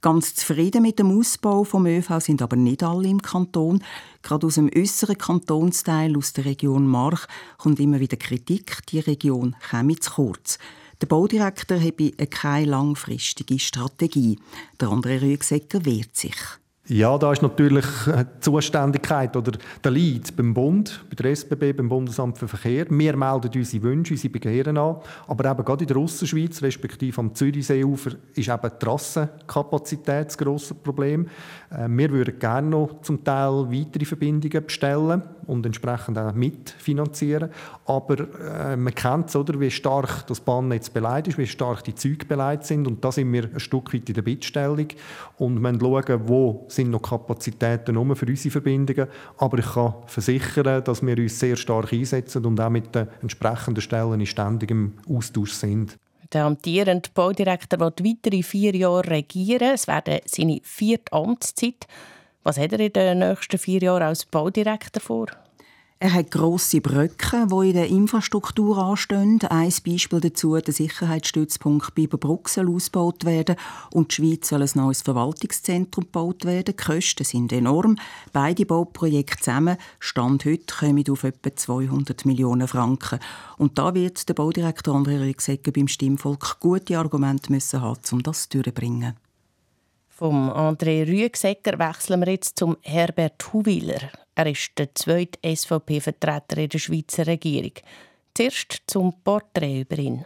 Ganz 0.00 0.36
zufrieden 0.36 0.82
mit 0.82 1.00
dem 1.00 1.18
Ausbau 1.18 1.64
vom 1.64 1.86
ÖV 1.86 2.20
sind 2.20 2.40
aber 2.40 2.54
nicht 2.54 2.84
alle 2.84 3.08
im 3.08 3.20
Kanton. 3.20 3.82
Gerade 4.22 4.46
aus 4.46 4.54
dem 4.54 4.70
äußeren 4.72 5.18
Kantonsteil, 5.18 6.16
aus 6.16 6.32
der 6.32 6.44
Region 6.44 6.86
March, 6.86 7.26
kommt 7.56 7.80
immer 7.80 7.98
wieder 7.98 8.16
Kritik, 8.16 8.86
die 8.86 9.00
Region 9.00 9.56
käme 9.68 9.96
zu 9.96 10.12
kurz. 10.12 10.58
Der 11.00 11.08
Baudirektor 11.08 11.80
habe 11.80 12.12
keine 12.30 12.66
langfristige 12.66 13.58
Strategie. 13.58 14.38
Der 14.80 14.90
andere 14.90 15.20
Rüegsegger 15.20 15.84
wehrt 15.84 16.16
sich. 16.16 16.36
Ja, 16.90 17.18
da 17.18 17.32
ist 17.32 17.42
natürlich 17.42 17.84
die 18.06 18.40
Zuständigkeit 18.40 19.36
oder 19.36 19.52
der 19.84 19.90
Lead 19.90 20.34
beim 20.34 20.54
Bund, 20.54 21.04
bei 21.10 21.16
der 21.16 21.32
SBB, 21.32 21.74
beim 21.74 21.90
Bundesamt 21.90 22.38
für 22.38 22.48
Verkehr. 22.48 22.86
Wir 22.88 23.14
melden 23.14 23.50
unsere 23.54 23.82
Wünsche, 23.82 24.14
unsere 24.14 24.32
Begehren 24.32 24.78
an. 24.78 24.96
Aber 25.26 25.50
eben 25.50 25.64
gerade 25.66 25.84
in 25.84 25.88
der 25.88 25.98
Aussenschweiz, 25.98 26.62
respektive 26.62 27.20
am 27.20 27.34
Zürichseeufer, 27.34 28.12
ist 28.34 28.48
eben 28.48 28.62
die 28.62 28.84
Trassenkapazität 28.86 30.28
das 30.28 30.38
grosse 30.38 30.74
Problem. 30.74 31.26
Äh, 31.68 31.88
wir 31.90 32.10
würden 32.10 32.38
gerne 32.38 32.68
noch 32.68 33.02
zum 33.02 33.22
Teil 33.22 33.70
weitere 33.70 34.06
Verbindungen 34.06 34.64
bestellen 34.64 35.22
und 35.46 35.66
entsprechend 35.66 36.16
auch 36.16 36.32
mitfinanzieren. 36.32 37.50
Aber 37.84 38.16
äh, 38.18 38.76
man 38.76 38.94
kennt 38.94 39.28
es, 39.28 39.36
oder, 39.36 39.60
wie 39.60 39.70
stark 39.70 40.26
das 40.26 40.40
Bahnnetz 40.40 40.88
beleidigt 40.88 41.36
ist, 41.36 41.38
wie 41.38 41.46
stark 41.46 41.84
die 41.84 41.94
Züge 41.94 42.24
beleidigt 42.24 42.64
sind. 42.64 42.86
Und 42.86 43.04
da 43.04 43.12
sind 43.12 43.30
wir 43.30 43.44
ein 43.44 43.60
Stück 43.60 43.92
weit 43.92 44.08
in 44.08 44.14
der 44.14 44.22
Bittstellung. 44.22 44.88
Und 45.36 45.60
wir 45.60 45.78
schauen, 45.78 46.20
wo 46.28 46.66
sind 46.78 46.90
noch 46.90 47.02
Kapazitäten 47.02 47.94
nur 47.94 48.14
für 48.14 48.26
unsere 48.26 48.52
Verbindungen. 48.52 49.08
Aber 49.36 49.58
ich 49.58 49.66
kann 49.66 49.94
versichern, 50.06 50.84
dass 50.84 51.02
wir 51.02 51.18
uns 51.18 51.38
sehr 51.38 51.56
stark 51.56 51.92
einsetzen 51.92 52.44
und 52.46 52.60
auch 52.60 52.70
mit 52.70 52.94
den 52.94 53.08
entsprechenden 53.20 53.80
Stellen 53.80 54.20
in 54.20 54.26
ständigem 54.26 54.94
Austausch 55.08 55.52
sind. 55.52 55.98
Der 56.32 56.44
amtierende 56.44 57.08
Baudirektor 57.12 57.80
wird 57.80 58.04
weitere 58.04 58.42
vier 58.42 58.76
Jahre 58.76 59.10
regieren. 59.10 59.72
Es 59.74 59.88
werden 59.88 60.20
seine 60.26 60.60
vierte 60.62 61.12
Amtszeit. 61.12 61.86
Was 62.44 62.58
hat 62.58 62.72
er 62.72 62.80
in 62.80 62.92
den 62.92 63.18
nächsten 63.18 63.58
vier 63.58 63.80
Jahren 63.80 64.02
als 64.02 64.26
Baudirektor 64.26 65.00
vor? 65.00 65.26
Er 66.00 66.12
hat 66.12 66.30
grosse 66.30 66.80
Brücken, 66.80 67.48
die 67.48 67.70
in 67.70 67.74
der 67.74 67.88
Infrastruktur 67.88 68.78
anstehen. 68.78 69.40
Ein 69.50 69.72
Beispiel 69.84 70.20
dazu, 70.20 70.56
der 70.56 70.72
Sicherheitsstützpunkt 70.72 71.92
Biberbrück 71.96 72.48
soll 72.48 72.72
ausgebaut 72.72 73.24
werden 73.24 73.56
und 73.92 74.12
die 74.12 74.14
Schweiz 74.14 74.48
soll 74.48 74.62
ein 74.62 74.70
neues 74.74 75.02
Verwaltungszentrum 75.02 76.04
gebaut 76.04 76.44
werden. 76.44 76.66
Die 76.66 76.84
Kosten 76.84 77.24
sind 77.24 77.52
enorm. 77.52 77.96
Beide 78.32 78.64
Bauprojekte 78.64 79.38
zusammen, 79.38 79.76
Stand 79.98 80.44
heute, 80.44 80.72
kommen 80.72 81.04
auf 81.10 81.24
etwa 81.24 81.56
200 81.56 82.24
Millionen 82.26 82.68
Franken. 82.68 83.18
Und 83.56 83.76
da 83.76 83.92
wird 83.92 84.28
der 84.28 84.34
Baudirektor 84.34 84.94
André 84.94 85.20
Rüegsegger 85.20 85.72
beim 85.72 85.88
Stimmvolk 85.88 86.60
gute 86.60 86.96
Argumente 86.96 87.50
müssen 87.50 87.82
haben, 87.82 87.98
um 88.12 88.22
das 88.22 88.48
durchzubringen. 88.48 89.16
Vom 90.08 90.48
André 90.48 91.08
Rüegsegger 91.08 91.76
wechseln 91.80 92.20
wir 92.20 92.30
jetzt 92.30 92.56
zum 92.56 92.76
Herbert 92.82 93.52
Huwiler. 93.52 94.12
Er 94.38 94.46
ist 94.46 94.78
der 94.78 94.94
zweite 94.94 95.36
SVP-Vertreter 95.44 96.58
in 96.58 96.68
der 96.68 96.78
Schweizer 96.78 97.26
Regierung. 97.26 97.72
Zuerst 98.34 98.84
zum 98.86 99.12
Porträt 99.24 99.80
über 99.80 99.98
ihn. 99.98 100.24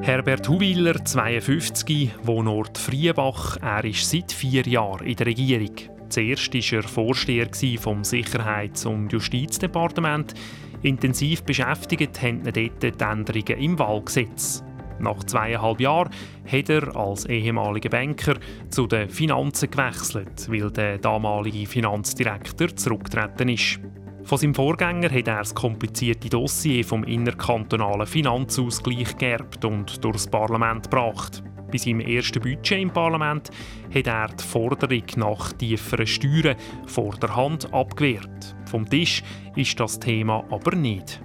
Herbert 0.00 0.48
Huwiler, 0.48 1.04
52, 1.04 2.12
Wohnort 2.22 2.78
Friebach. 2.78 3.58
Er 3.60 3.84
ist 3.84 4.08
seit 4.08 4.32
vier 4.32 4.62
Jahren 4.62 5.06
in 5.06 5.16
der 5.16 5.26
Regierung. 5.26 5.74
Zuerst 6.08 6.54
war 6.54 6.78
er 6.78 6.88
Vorsteher 6.88 7.50
vom 7.78 8.04
Sicherheits- 8.04 8.86
und 8.86 9.12
Justizdepartement. 9.12 10.32
Intensiv 10.80 11.42
beschäftigt 11.42 12.22
haben 12.22 12.46
ihn 12.46 12.52
dort 12.54 12.82
die 12.82 13.04
Änderungen 13.04 13.62
im 13.62 13.78
Wahlgesetz. 13.78 14.64
Nach 15.02 15.22
zweieinhalb 15.24 15.80
Jahren 15.80 16.10
hat 16.50 16.70
er 16.70 16.96
als 16.96 17.26
ehemaliger 17.26 17.90
Banker 17.90 18.36
zu 18.70 18.86
den 18.86 19.10
Finanzen 19.10 19.70
gewechselt, 19.70 20.48
weil 20.48 20.70
der 20.70 20.98
damalige 20.98 21.66
Finanzdirektor 21.66 22.74
zurückgetreten 22.76 23.48
ist. 23.48 23.80
Von 24.22 24.38
seinem 24.38 24.54
Vorgänger 24.54 25.10
hat 25.10 25.26
er 25.26 25.38
das 25.38 25.54
komplizierte 25.54 26.28
Dossier 26.28 26.84
vom 26.84 27.02
innerkantonalen 27.02 28.06
Finanzausgleich 28.06 29.16
geerbt 29.18 29.64
und 29.64 30.04
durchs 30.04 30.28
Parlament 30.28 30.84
gebracht. 30.84 31.42
Bei 31.72 31.78
seinem 31.78 32.00
ersten 32.00 32.40
Budget 32.40 32.82
im 32.82 32.90
Parlament 32.90 33.50
hat 33.92 34.06
er 34.06 34.28
die 34.28 34.44
Forderung 34.44 35.04
nach 35.16 35.52
tieferen 35.54 36.06
Steuern 36.06 36.56
vor 36.86 37.16
der 37.16 37.34
Hand 37.34 37.72
abgewehrt. 37.72 38.54
Vom 38.70 38.88
Tisch 38.88 39.24
ist 39.56 39.80
das 39.80 39.98
Thema 39.98 40.44
aber 40.50 40.76
nicht. 40.76 41.20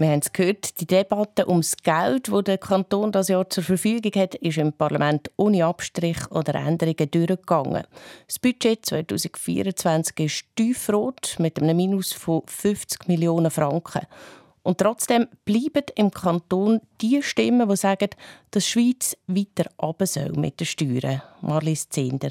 Wir 0.00 0.08
haben 0.08 0.20
es 0.20 0.32
gehört, 0.32 0.80
die 0.80 0.86
Debatte 0.86 1.46
ums 1.46 1.76
Geld, 1.76 2.32
das 2.32 2.44
der 2.44 2.56
Kanton 2.56 3.12
das 3.12 3.28
Jahr 3.28 3.50
zur 3.50 3.62
Verfügung 3.62 4.12
hat, 4.14 4.34
ist 4.34 4.56
im 4.56 4.72
Parlament 4.72 5.30
ohne 5.36 5.66
Abstrich 5.66 6.16
oder 6.30 6.54
Änderungen 6.54 7.10
durchgegangen. 7.10 7.84
Das 8.26 8.38
Budget 8.38 8.86
2024 8.86 10.20
ist 10.20 10.44
tiefrot 10.56 11.36
mit 11.38 11.60
einem 11.60 11.76
Minus 11.76 12.14
von 12.14 12.40
50 12.46 13.08
Millionen 13.08 13.50
Franken. 13.50 14.06
Und 14.62 14.78
trotzdem 14.78 15.28
bleiben 15.44 15.84
im 15.96 16.10
Kanton 16.10 16.80
die 17.02 17.22
Stimmen, 17.22 17.68
die 17.68 17.76
sagen, 17.76 18.08
dass 18.52 18.64
die 18.64 18.70
Schweiz 18.70 19.14
weiter 19.26 19.70
runter 19.82 20.06
soll 20.06 20.32
mit 20.32 20.60
den 20.60 20.66
Steuern. 20.66 21.20
Marlies 21.42 21.90
Zehnder. 21.90 22.30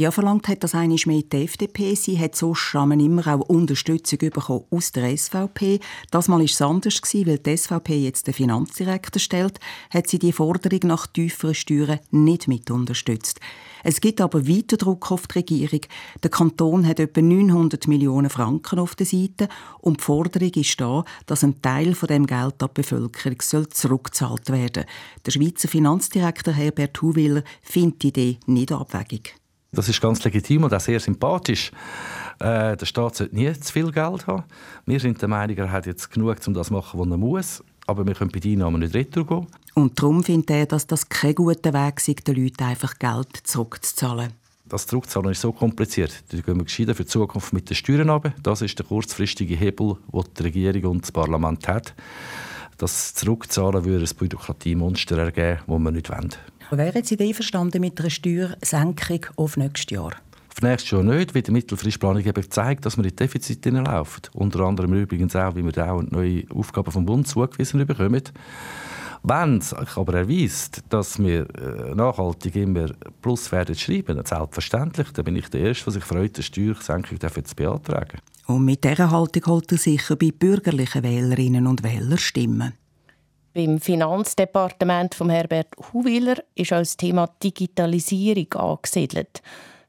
Ja, 0.00 0.10
verlangt 0.10 0.48
hat 0.48 0.64
das 0.64 0.74
eigentlich 0.74 1.04
mehr 1.04 1.20
die 1.20 1.44
FDP. 1.44 1.94
Sie 1.94 2.18
hat 2.18 2.34
so 2.34 2.54
schrammen 2.54 3.00
immer 3.00 3.26
auch 3.26 3.46
Unterstützung 3.46 4.18
bekommen 4.18 4.64
aus 4.70 4.92
der 4.92 5.14
SVP. 5.14 5.78
Das 6.10 6.26
Mal 6.26 6.38
war 6.38 6.44
es 6.46 6.62
anders, 6.62 7.02
weil 7.12 7.36
die 7.36 7.54
SVP 7.54 8.04
jetzt 8.04 8.26
den 8.26 8.32
Finanzdirektor 8.32 9.20
stellt, 9.20 9.60
hat 9.90 10.06
sie 10.06 10.18
die 10.18 10.32
Forderung 10.32 10.80
nach 10.84 11.06
tieferen 11.06 11.54
Steuern 11.54 12.00
nicht 12.12 12.48
mit 12.48 12.70
unterstützt. 12.70 13.40
Es 13.84 14.00
gibt 14.00 14.22
aber 14.22 14.48
weiter 14.48 14.78
Druck 14.78 15.12
auf 15.12 15.26
die 15.26 15.40
Regierung. 15.40 15.82
Der 16.22 16.30
Kanton 16.30 16.86
hat 16.86 16.98
etwa 16.98 17.20
900 17.20 17.86
Millionen 17.86 18.30
Franken 18.30 18.78
auf 18.78 18.94
der 18.94 19.04
Seite 19.04 19.50
und 19.80 20.00
die 20.00 20.04
Forderung 20.04 20.52
ist 20.54 20.80
da, 20.80 21.04
dass 21.26 21.44
ein 21.44 21.60
Teil 21.60 21.94
von 21.94 22.06
dem 22.06 22.26
Geld 22.26 22.54
die 22.62 22.66
Bevölkerung 22.72 23.42
soll 23.42 23.68
zurückgezahlt 23.68 24.48
werden. 24.48 24.86
Der 25.26 25.30
Schweizer 25.30 25.68
Finanzdirektor 25.68 26.54
Herbert 26.54 27.02
Huwiller 27.02 27.42
findet 27.60 28.02
die 28.02 28.08
Idee 28.08 28.38
nicht 28.46 28.72
abwegig. 28.72 29.39
Das 29.72 29.88
ist 29.88 30.00
ganz 30.00 30.22
legitim 30.24 30.64
und 30.64 30.74
auch 30.74 30.80
sehr 30.80 30.98
sympathisch. 30.98 31.70
Äh, 32.40 32.76
der 32.76 32.86
Staat 32.86 33.16
sollte 33.16 33.36
nie 33.36 33.52
zu 33.52 33.72
viel 33.72 33.92
Geld 33.92 34.26
haben. 34.26 34.44
Wir 34.84 34.98
sind 34.98 35.20
der 35.20 35.28
Meinung, 35.28 35.56
er 35.58 35.70
hat 35.70 35.86
jetzt 35.86 36.10
genug, 36.10 36.36
um 36.46 36.54
das 36.54 36.68
zu 36.68 36.72
machen, 36.72 36.98
was 36.98 37.08
er 37.08 37.16
muss. 37.16 37.64
Aber 37.86 38.06
wir 38.06 38.14
können 38.14 38.30
bei 38.30 38.40
den 38.40 38.52
Einnahmen 38.54 38.80
nicht 38.80 38.94
retour 38.94 39.26
gehen. 39.26 39.46
Und 39.74 39.98
darum 39.98 40.24
findet 40.24 40.50
er, 40.50 40.66
dass 40.66 40.86
das 40.86 41.08
kein 41.08 41.34
guter 41.34 41.72
Weg 41.72 41.96
ist, 42.06 42.26
den 42.26 42.36
Leuten 42.36 42.64
einfach 42.64 42.98
Geld 42.98 43.36
zurückzuzahlen. 43.44 44.32
Das 44.68 44.86
Zurückzahlen 44.86 45.32
ist 45.32 45.40
so 45.40 45.52
kompliziert. 45.52 46.22
Da 46.28 46.40
gehen 46.40 46.56
wir 46.56 46.64
gescheiter 46.64 46.94
für 46.94 47.02
die 47.02 47.08
Zukunft 47.08 47.52
mit 47.52 47.68
den 47.68 47.74
Steuern 47.74 48.10
runter. 48.10 48.32
Das 48.42 48.62
ist 48.62 48.78
der 48.78 48.86
kurzfristige 48.86 49.56
Hebel, 49.56 49.96
den 50.12 50.24
die 50.38 50.42
Regierung 50.42 50.92
und 50.92 51.02
das 51.02 51.12
Parlament 51.12 51.66
hat. 51.66 51.94
Das 52.78 53.14
Zurückzahlen 53.14 53.84
würde 53.84 54.04
ein 54.04 54.16
Bürokratiemonster 54.16 55.18
ergeben, 55.18 55.60
das 55.66 55.78
wir 55.78 55.90
nicht 55.90 56.10
wollen. 56.10 56.34
Wären 56.72 57.02
Sie 57.02 57.18
einverstanden 57.18 57.80
mit 57.80 57.98
einer 57.98 58.10
Steuersenkung 58.10 59.26
auf 59.34 59.56
nächstes 59.56 59.90
Jahr? 59.90 60.12
Auf 60.50 60.62
nächstes 60.62 60.92
Jahr 60.92 61.02
nicht, 61.02 61.34
weil 61.34 61.42
die 61.42 61.50
Mittelfristplanung 61.50 62.24
eben 62.24 62.48
zeigt, 62.48 62.86
dass 62.86 62.96
wir 62.96 63.04
in 63.04 63.16
Defizit 63.16 63.64
laufen. 63.66 64.22
Unter 64.34 64.60
anderem 64.60 64.94
übrigens 64.94 65.34
auch, 65.34 65.56
wie 65.56 65.64
wir 65.64 65.72
da 65.72 65.90
auch 65.90 66.02
neue 66.02 66.44
Aufgaben 66.54 66.92
vom 66.92 67.04
Bund 67.04 67.26
zugewiesen 67.26 67.84
bekommen. 67.84 68.22
Wenn 69.24 69.58
es 69.58 69.74
aber 69.74 70.14
erweist, 70.14 70.82
dass 70.88 71.18
wir 71.18 71.48
äh, 71.58 71.94
nachhaltig 71.94 72.54
immer 72.54 72.86
Plus 73.20 73.50
werden 73.50 73.74
schreiben, 73.74 74.16
dann 74.16 74.24
selbstverständlich, 74.24 75.10
dann 75.12 75.24
bin 75.24 75.36
ich 75.36 75.48
der 75.48 75.62
Erste, 75.62 75.84
der 75.84 75.92
sich 75.94 76.04
freut, 76.04 76.36
eine 76.36 76.42
Steuersenkung 76.44 77.20
zu 77.44 77.56
beantragen. 77.56 78.20
Und 78.46 78.64
mit 78.64 78.84
dieser 78.84 79.10
Haltung 79.10 79.42
holt 79.46 79.72
er 79.72 79.78
sicher 79.78 80.14
bei 80.14 80.30
bürgerlichen 80.30 81.02
Wählerinnen 81.02 81.66
und 81.66 81.82
Wählern 81.82 82.16
Stimmen. 82.16 82.74
Beim 83.52 83.80
Finanzdepartement 83.80 85.12
von 85.12 85.28
Herbert 85.28 85.74
Huwiller 85.92 86.36
ist 86.54 86.72
als 86.72 86.96
Thema 86.96 87.28
Digitalisierung 87.42 88.52
angesiedelt. 88.54 89.42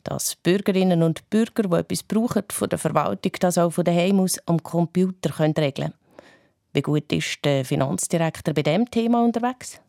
Dass 0.04 0.36
Bürgerinnen 0.36 1.04
und 1.04 1.30
Bürger, 1.30 1.64
die 1.70 1.76
etwas 1.76 2.02
brauchen 2.02 2.44
von 2.50 2.70
der 2.70 2.80
Verwaltung, 2.80 3.34
das 3.40 3.60
auch 3.60 3.70
von 3.70 3.86
daheim 3.86 4.20
aus 4.20 4.40
am 4.48 4.64
Computer 4.64 5.40
regeln 5.40 5.74
können. 5.76 5.94
Wie 6.74 6.82
gut 6.82 7.12
ist 7.14 7.46
der 7.46 7.64
Finanzdirektor 7.64 8.56
bei 8.56 8.64
diesem 8.64 8.90
Thema 8.90 9.24
unterwegs? 9.24 9.80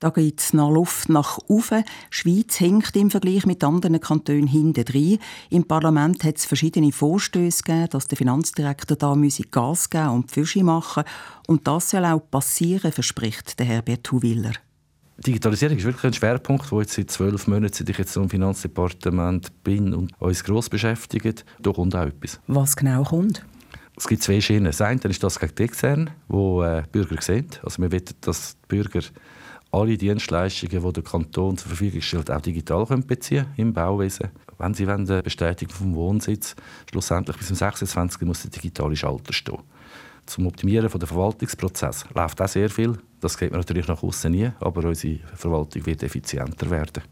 Da 0.00 0.10
gibt 0.10 0.40
es 0.40 0.52
noch 0.52 0.70
Luft 0.70 1.08
nach 1.08 1.38
oben. 1.48 1.84
Die 1.84 2.14
Schweiz 2.14 2.60
hängt 2.60 2.94
im 2.96 3.10
Vergleich 3.10 3.46
mit 3.46 3.64
anderen 3.64 4.00
Kantonen 4.00 4.46
hinten 4.46 4.84
drin. 4.84 5.18
Im 5.50 5.64
Parlament 5.64 6.24
hat 6.24 6.36
es 6.36 6.44
verschiedene 6.44 6.92
Vorstöße 6.92 7.62
gegeben, 7.62 7.88
dass 7.90 8.08
der 8.08 8.18
Finanzdirektor 8.18 8.96
da 8.96 9.16
Gas 9.50 9.88
geben 9.88 10.08
und 10.10 10.30
Fische 10.30 10.64
machen 10.64 11.04
Und 11.46 11.66
das 11.66 11.90
soll 11.90 12.04
auch 12.04 12.20
passieren, 12.30 12.92
verspricht 12.92 13.58
der 13.58 13.66
Herbert 13.66 14.10
Huwiller. 14.10 14.52
Digitalisierung 15.18 15.78
ist 15.78 15.84
wirklich 15.84 16.04
ein 16.04 16.12
Schwerpunkt, 16.12 16.72
wo 16.72 16.80
jetzt 16.80 16.94
seit 16.94 17.10
zwölf 17.10 17.46
Monaten, 17.46 17.72
seit 17.72 17.88
ich 17.88 17.98
jetzt 17.98 18.16
im 18.16 18.28
Finanzdepartement 18.28 19.62
bin 19.62 19.94
und 19.94 20.12
uns 20.20 20.42
gross 20.42 20.68
beschäftigt, 20.68 21.44
da 21.60 21.72
kommt 21.72 21.94
auch 21.94 22.06
etwas. 22.06 22.40
Was 22.48 22.74
genau 22.74 23.04
kommt? 23.04 23.44
Es 23.96 24.08
gibt 24.08 24.22
zwei 24.24 24.40
Schienen. 24.40 24.64
Das 24.64 24.80
eine 24.80 25.00
ist 25.04 25.22
das 25.22 25.38
gegen 25.38 25.54
die 25.54 25.62
Externe, 25.62 26.06
wo 26.26 26.64
äh, 26.64 26.82
Bürger 26.90 27.22
sehen. 27.22 27.46
Also 27.62 27.80
wir 27.80 27.92
wollen, 27.92 28.04
dass 28.22 28.56
die 28.56 28.66
Bürger 28.68 29.02
alle 29.74 29.98
Dienstleistungen, 29.98 30.82
die 30.82 30.92
der 30.92 31.02
Kanton 31.02 31.56
zur 31.56 31.68
Verfügung 31.68 32.00
stellt, 32.00 32.30
auch 32.30 32.40
digital 32.40 32.86
können 32.86 33.06
beziehen 33.06 33.46
im 33.56 33.72
Bauwesen. 33.72 34.30
Wenn 34.58 34.72
Sie 34.72 34.86
eine 34.86 35.22
Bestätigung 35.22 35.74
vom 35.74 35.94
Wohnsitz 35.96 36.54
schlussendlich 36.88 37.36
bis 37.36 37.48
zum 37.48 37.56
26. 37.56 38.22
muss 38.22 38.42
der 38.42 38.50
digitale 38.50 38.94
Schalter 38.94 39.32
stehen. 39.32 39.58
Zum 40.26 40.46
Optimieren 40.46 40.88
des 40.88 41.08
Verwaltungsprozesses 41.08 42.06
läuft 42.14 42.40
auch 42.40 42.48
sehr 42.48 42.70
viel. 42.70 42.96
Das 43.20 43.36
geht 43.36 43.50
man 43.50 43.60
natürlich 43.60 43.88
nach 43.88 44.02
außen 44.02 44.30
nie, 44.30 44.50
aber 44.60 44.84
unsere 44.88 45.18
Verwaltung 45.34 45.84
wird 45.84 46.02
effizienter 46.02 46.70
werden. 46.70 47.02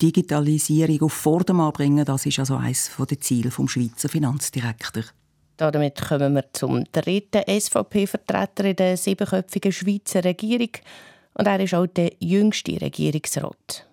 Digitalisierung 0.00 1.02
auf 1.02 1.12
Vordermann 1.12 1.72
bringen, 1.72 2.04
das 2.04 2.26
ist 2.26 2.38
also 2.38 2.56
eines 2.56 2.90
der 2.98 3.20
Ziele 3.20 3.50
des 3.50 3.70
Schweizer 3.70 4.08
Finanzdirektors. 4.08 5.12
Damit 5.56 6.00
kommen 6.00 6.34
wir 6.34 6.44
zum 6.52 6.84
dritten 6.90 7.42
SVP-Vertreter 7.46 8.64
in 8.64 8.76
der 8.76 8.96
siebenköpfigen 8.96 9.70
Schweizer 9.70 10.24
Regierung, 10.24 10.70
und 11.34 11.46
er 11.46 11.60
ist 11.60 11.74
auch 11.74 11.86
der 11.86 12.12
jüngste 12.18 12.80
Regierungsrat. 12.80 13.86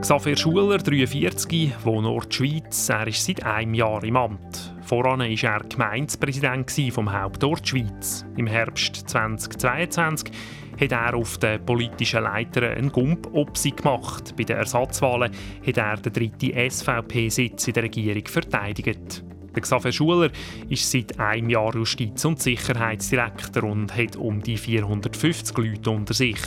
Xaver 0.00 0.36
Schuler, 0.36 0.76
43, 0.76 1.72
wohnt 1.82 2.02
Nordschweiz. 2.02 2.90
Er 2.90 3.06
ist 3.06 3.24
seit 3.24 3.42
einem 3.42 3.72
Jahr 3.72 4.04
im 4.04 4.16
Amt. 4.16 4.74
Voran 4.82 5.20
war 5.20 5.26
er 5.26 5.60
Gemeindepräsident 5.60 6.70
vom 6.92 7.10
Hauptort 7.10 7.66
Schweiz. 7.66 8.26
Im 8.36 8.46
Herbst 8.46 9.08
2022 9.08 10.30
hat 10.78 10.92
er 10.92 11.14
auf 11.14 11.38
den 11.38 11.64
politischen 11.64 12.22
Leitern 12.22 12.76
einen 12.76 12.92
Gump 12.92 13.28
ob 13.32 13.56
sie 13.56 13.70
gemacht. 13.70 14.34
Bei 14.36 14.44
den 14.44 14.58
Ersatzwahlen 14.58 15.32
hat 15.66 15.76
er 15.78 15.96
den 15.96 16.12
dritten 16.12 16.70
SVP-Sitz 16.70 17.68
in 17.68 17.72
der 17.72 17.84
Regierung 17.84 18.26
verteidigt. 18.26 19.24
Der 19.54 19.62
Xaver 19.62 19.92
Schuler 19.92 20.30
ist 20.68 20.90
seit 20.90 21.18
einem 21.20 21.48
Jahr 21.48 21.74
Justiz- 21.74 22.24
und 22.24 22.42
Sicherheitsdirektor 22.42 23.64
und 23.64 23.96
hat 23.96 24.16
um 24.16 24.42
die 24.42 24.56
450 24.56 25.56
Leute 25.56 25.90
unter 25.90 26.14
sich. 26.14 26.38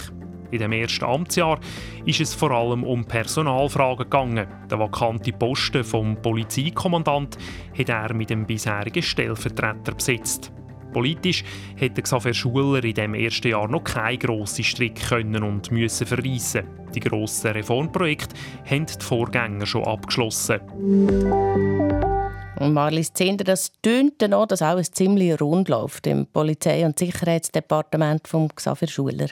In 0.52 0.60
dem 0.60 0.72
ersten 0.72 1.06
Amtsjahr 1.06 1.60
ist 2.06 2.22
es 2.22 2.34
vor 2.34 2.52
allem 2.52 2.84
um 2.84 3.06
Personalfragen 3.06 4.06
gegangen. 4.06 4.48
Der 4.70 4.80
vakante 4.80 5.34
Posten 5.34 5.84
vom 5.84 6.22
Polizeikommandant 6.22 7.38
hat 7.78 7.90
er 7.90 8.14
mit 8.14 8.30
dem 8.30 8.46
bisherigen 8.46 9.04
Stellvertreter 9.04 9.94
besetzt. 9.94 10.52
Politisch 10.94 11.44
hätte 11.76 12.02
Xaver 12.02 12.34
Schuler 12.34 12.84
in 12.84 12.94
dem 12.94 13.14
ersten 13.14 13.50
Jahr 13.50 13.68
noch 13.68 13.84
keine 13.84 14.18
grossen 14.18 14.64
Strick 14.64 15.10
können 15.10 15.44
und 15.44 15.72
müssen 15.72 16.08
verreissen. 16.08 16.64
Die 16.96 17.02
grossen 17.02 17.52
Reformprojekte 17.52 18.36
haben 18.70 18.86
die 18.86 19.04
Vorgänger 19.04 19.66
schon 19.66 19.84
abgeschlossen. 19.84 20.62
Und 22.60 22.74
Marlies 22.74 23.14
Zehnder, 23.14 23.44
das 23.44 23.72
tönt 23.82 24.22
dann 24.22 24.34
auch, 24.34 24.48
dass 24.48 24.62
alles 24.62 24.92
ziemlich 24.92 25.40
rund 25.40 25.70
läuft 25.70 26.08
im 26.08 26.26
Polizei- 26.26 26.86
und 26.86 26.98
Sicherheitsdepartement 26.98 28.28
von 28.28 28.50
Xaver 28.54 28.88
Schuler. 28.88 29.28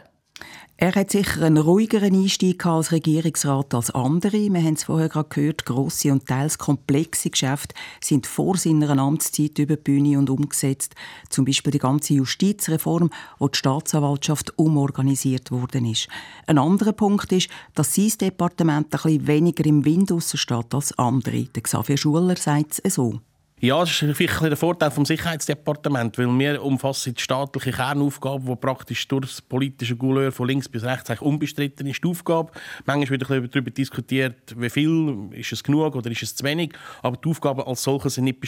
Er 0.77 0.93
hat 0.93 1.11
sicher 1.11 1.43
einen 1.43 1.57
ruhigeren 1.57 2.13
Einstieg 2.13 2.65
als 2.65 2.91
Regierungsrat 2.91 3.73
als 3.73 3.91
andere. 3.91 4.33
Wir 4.33 4.61
haben 4.61 4.73
es 4.73 4.83
vorher 4.83 5.07
gerade 5.07 5.29
gehört, 5.29 5.65
grosse 5.65 6.11
und 6.11 6.25
teils 6.27 6.57
komplexe 6.57 7.29
Geschäfte 7.29 7.73
sind 8.01 8.27
vor 8.27 8.57
seiner 8.57 8.89
Amtszeit 8.99 9.57
über 9.57 9.77
die 9.77 9.83
Bühne 9.83 10.19
und 10.19 10.29
umgesetzt. 10.29 10.93
Zum 11.29 11.45
Beispiel 11.45 11.71
die 11.71 11.79
ganze 11.79 12.15
Justizreform, 12.15 13.09
wo 13.39 13.47
die 13.47 13.57
Staatsanwaltschaft 13.57 14.59
umorganisiert 14.59 15.49
worden 15.49 15.85
ist. 15.85 16.09
Ein 16.45 16.57
anderer 16.57 16.91
Punkt 16.91 17.31
ist, 17.31 17.49
dass 17.73 17.95
sein 17.95 18.11
Departement 18.19 18.87
ein 18.87 18.89
bisschen 18.89 19.27
weniger 19.27 19.65
im 19.65 19.85
Wind 19.85 20.13
steht 20.21 20.73
als 20.73 20.99
andere. 20.99 21.45
Der 21.45 21.63
Xavier 21.63 21.97
Schuler 21.97 22.35
sagt 22.35 22.81
es 22.83 22.95
so. 22.95 23.21
Ja, 23.61 23.79
das 23.79 24.01
ist 24.01 24.17
vielleicht 24.17 24.41
der 24.41 24.57
Vorteil 24.57 24.89
des 24.89 25.07
Sicherheitsdepartements, 25.07 26.17
weil 26.17 26.27
wir 26.27 26.61
umfassen 26.61 27.13
die 27.13 27.21
staatliche 27.21 27.71
Kernaufgabe, 27.71 28.43
die 28.45 28.55
praktisch 28.57 29.07
durch 29.07 29.27
das 29.27 29.41
politische 29.41 29.95
Gouverneur 29.95 30.33
von 30.33 30.49
links 30.49 30.67
bis 30.67 30.83
rechts 30.83 31.09
eigentlich 31.09 31.21
unbestritten 31.21 31.87
ist. 31.87 32.03
Die 32.03 32.07
Aufgabe, 32.09 32.51
manchmal 32.85 33.21
wird 33.21 33.55
darüber 33.55 33.71
diskutiert, 33.71 34.53
wie 34.57 34.69
viel, 34.69 35.29
ist 35.31 35.53
es 35.53 35.63
genug 35.63 35.95
oder 35.95 36.11
ist 36.11 36.21
es 36.21 36.35
zu 36.35 36.43
wenig, 36.43 36.73
aber 37.01 37.15
die 37.15 37.29
Aufgaben 37.29 37.61
als 37.61 37.81
solche 37.81 38.09
sind 38.09 38.25
nicht 38.25 38.41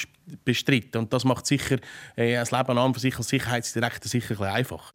bestritten 0.43 0.97
und 0.97 1.13
das 1.13 1.23
macht 1.23 1.47
sicher 1.47 1.77
äh, 2.17 2.33
das 2.33 2.51
Leben 2.51 2.77
an 2.77 2.93
für 2.93 2.99
sich 2.99 3.17
als 3.17 3.29
Sicherheitsdirektor 3.29 4.09
sicher 4.09 4.41
ein 4.41 4.55
einfach. 4.55 4.91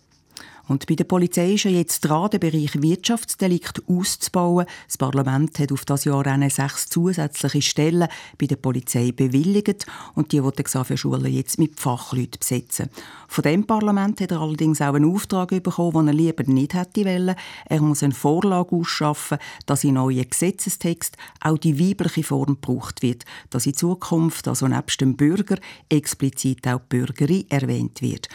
Und 0.68 0.86
bei 0.86 0.94
der 0.94 1.04
Polizei 1.04 1.54
ist 1.54 1.64
ja 1.64 1.70
jetzt 1.70 2.00
dran, 2.00 2.30
den 2.30 2.40
Bereich 2.40 2.80
Wirtschaftsdelikt 2.80 3.82
auszubauen. 3.88 4.66
Das 4.86 4.96
Parlament 4.96 5.58
hat 5.58 5.72
auf 5.72 5.84
das 5.84 6.04
Jahr 6.04 6.26
eine 6.26 6.50
sechs 6.50 6.88
zusätzliche 6.88 7.62
Stellen 7.62 8.08
bei 8.38 8.46
der 8.46 8.56
Polizei 8.56 9.12
bewilligt 9.12 9.86
und 10.14 10.32
die 10.32 10.42
wollen 10.42 10.54
Xavier 10.54 10.96
Schuler 10.96 11.28
jetzt 11.28 11.58
mit 11.58 11.80
Fachleuten 11.80 12.38
besetzen. 12.38 12.90
Von 13.28 13.42
dem 13.42 13.66
Parlament 13.66 14.20
hat 14.20 14.30
er 14.30 14.40
allerdings 14.40 14.80
auch 14.80 14.94
einen 14.94 15.12
Auftrag 15.12 15.50
bekommen, 15.62 16.06
den 16.06 16.08
er 16.08 16.14
lieber 16.14 16.44
nicht 16.44 16.74
hätte 16.74 17.04
wollen. 17.04 17.34
Er 17.66 17.80
muss 17.80 18.02
eine 18.02 18.14
Vorlage 18.14 18.76
ausschaffen, 18.76 19.38
dass 19.66 19.84
in 19.84 19.94
neuen 19.94 20.28
Gesetzestext 20.28 21.16
auch 21.40 21.58
die 21.58 21.78
weibliche 21.78 22.22
Form 22.22 22.58
gebraucht 22.60 23.02
wird, 23.02 23.24
dass 23.50 23.66
in 23.66 23.74
Zukunft 23.74 24.46
also 24.48 24.68
nebst 24.68 25.00
dem 25.00 25.16
Bürger 25.16 25.56
explizit 25.88 26.66
auch 26.68 26.80
die 26.80 26.96
Bürgerin 26.96 27.50
erwähnt 27.50 28.02
wird. 28.02 28.28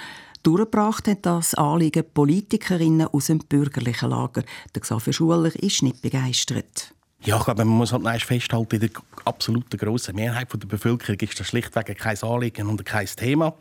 Durchgebracht 0.48 1.10
hat 1.10 1.26
das 1.26 1.56
Anliegen 1.56 2.06
Politikerinnen 2.14 3.08
aus 3.08 3.26
dem 3.26 3.40
bürgerlichen 3.40 4.12
Lager. 4.12 4.44
Der 4.74 4.82
Xaver 4.82 5.12
Schuler 5.12 5.54
ist 5.62 5.84
nicht 5.84 6.02
begeistert. 6.02 6.94
Ja, 7.26 7.38
ich 7.38 7.46
glaube, 7.46 7.66
man 7.66 7.78
muss 7.78 7.92
halt 7.92 8.22
festhalten, 8.22 8.76
in 8.76 8.82
der 8.82 8.90
absoluten 9.26 9.76
grossen 9.76 10.16
Mehrheit 10.16 10.54
der 10.54 10.68
Bevölkerung 10.68 11.20
ist 11.20 11.40
das 11.40 11.48
schlichtweg 11.48 11.98
kein 11.98 12.18
Anliegen 12.22 12.68
und 12.68 12.86
kein 12.86 13.08
Thema. 13.08 13.56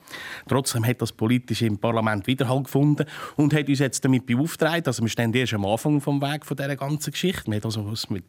Trotzdem 0.47 0.85
hat 0.85 1.01
das 1.01 1.11
politisch 1.11 1.63
im 1.63 1.79
Parlament 1.79 2.27
Widerhall 2.27 2.63
gefunden 2.63 3.07
und 3.37 3.55
hat 3.55 3.67
uns 3.67 3.79
jetzt 3.79 4.05
damit 4.05 4.27
beauftragt, 4.27 4.87
also 4.87 5.03
wir 5.03 5.09
stehen 5.09 5.33
erst 5.33 5.55
am 5.55 5.65
Anfang 5.65 6.03
vom 6.03 6.21
Weg 6.21 6.45
von 6.45 6.55
dieser 6.55 6.77
ganzen 6.77 7.13
Geschichte. 7.13 7.51
Wir 7.51 7.57
haben 7.57 7.65
also 7.65 7.83
mit 8.11 8.25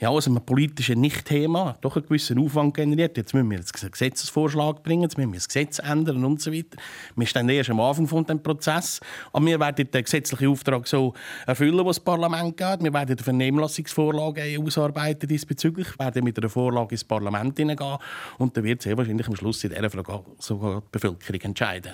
ja, 0.00 0.08
aus 0.08 0.26
einem 0.26 0.44
politischen 0.44 1.00
Nicht-Thema 1.00 1.76
doch 1.80 1.94
einen 1.94 2.06
gewissen 2.06 2.40
Aufwand 2.40 2.74
generiert. 2.74 3.16
Jetzt 3.16 3.34
müssen 3.34 3.48
wir 3.48 3.58
einen 3.58 3.92
Gesetzesvorschlag 3.92 4.82
bringen, 4.82 5.02
jetzt 5.02 5.16
müssen 5.16 5.32
wir 5.32 5.38
das 5.38 5.48
Gesetz 5.48 5.78
ändern 5.78 6.24
und 6.24 6.42
so 6.42 6.52
weiter. 6.52 6.78
Wir 7.14 7.26
stehen 7.28 7.48
erst 7.48 7.70
am 7.70 7.78
Anfang 7.78 8.08
von 8.08 8.26
dem 8.26 8.42
Prozess 8.42 9.00
und 9.30 9.46
wir 9.46 9.60
werden 9.60 9.88
den 9.88 10.04
gesetzlichen 10.04 10.48
Auftrag 10.48 10.88
so 10.88 11.14
erfüllen, 11.46 11.86
was 11.86 11.96
das 11.96 12.04
Parlament 12.04 12.56
geht. 12.56 12.82
Wir 12.82 12.92
werden 12.92 13.16
die 13.16 13.22
Vernehmlassungsvorlage 13.22 14.31
Vorlagen 14.32 14.66
ausarbeiten 14.66 15.28
diesbezüglich, 15.28 15.98
werden 15.98 16.24
mit 16.24 16.38
einer 16.38 16.48
Vorlage 16.48 16.94
ins 16.94 17.04
Parlament 17.04 17.56
hineingehen 17.56 17.98
und 18.38 18.56
dann 18.56 18.64
wird 18.64 18.82
sehr 18.82 18.96
wahrscheinlich 18.96 19.28
am 19.28 19.36
Schluss 19.36 19.64
in 19.64 19.70
dieser 19.70 19.90
Frage 19.90 20.24
sogar 20.38 20.80
die 20.80 20.86
Bevölkerung 20.90 21.40
entscheiden. 21.40 21.92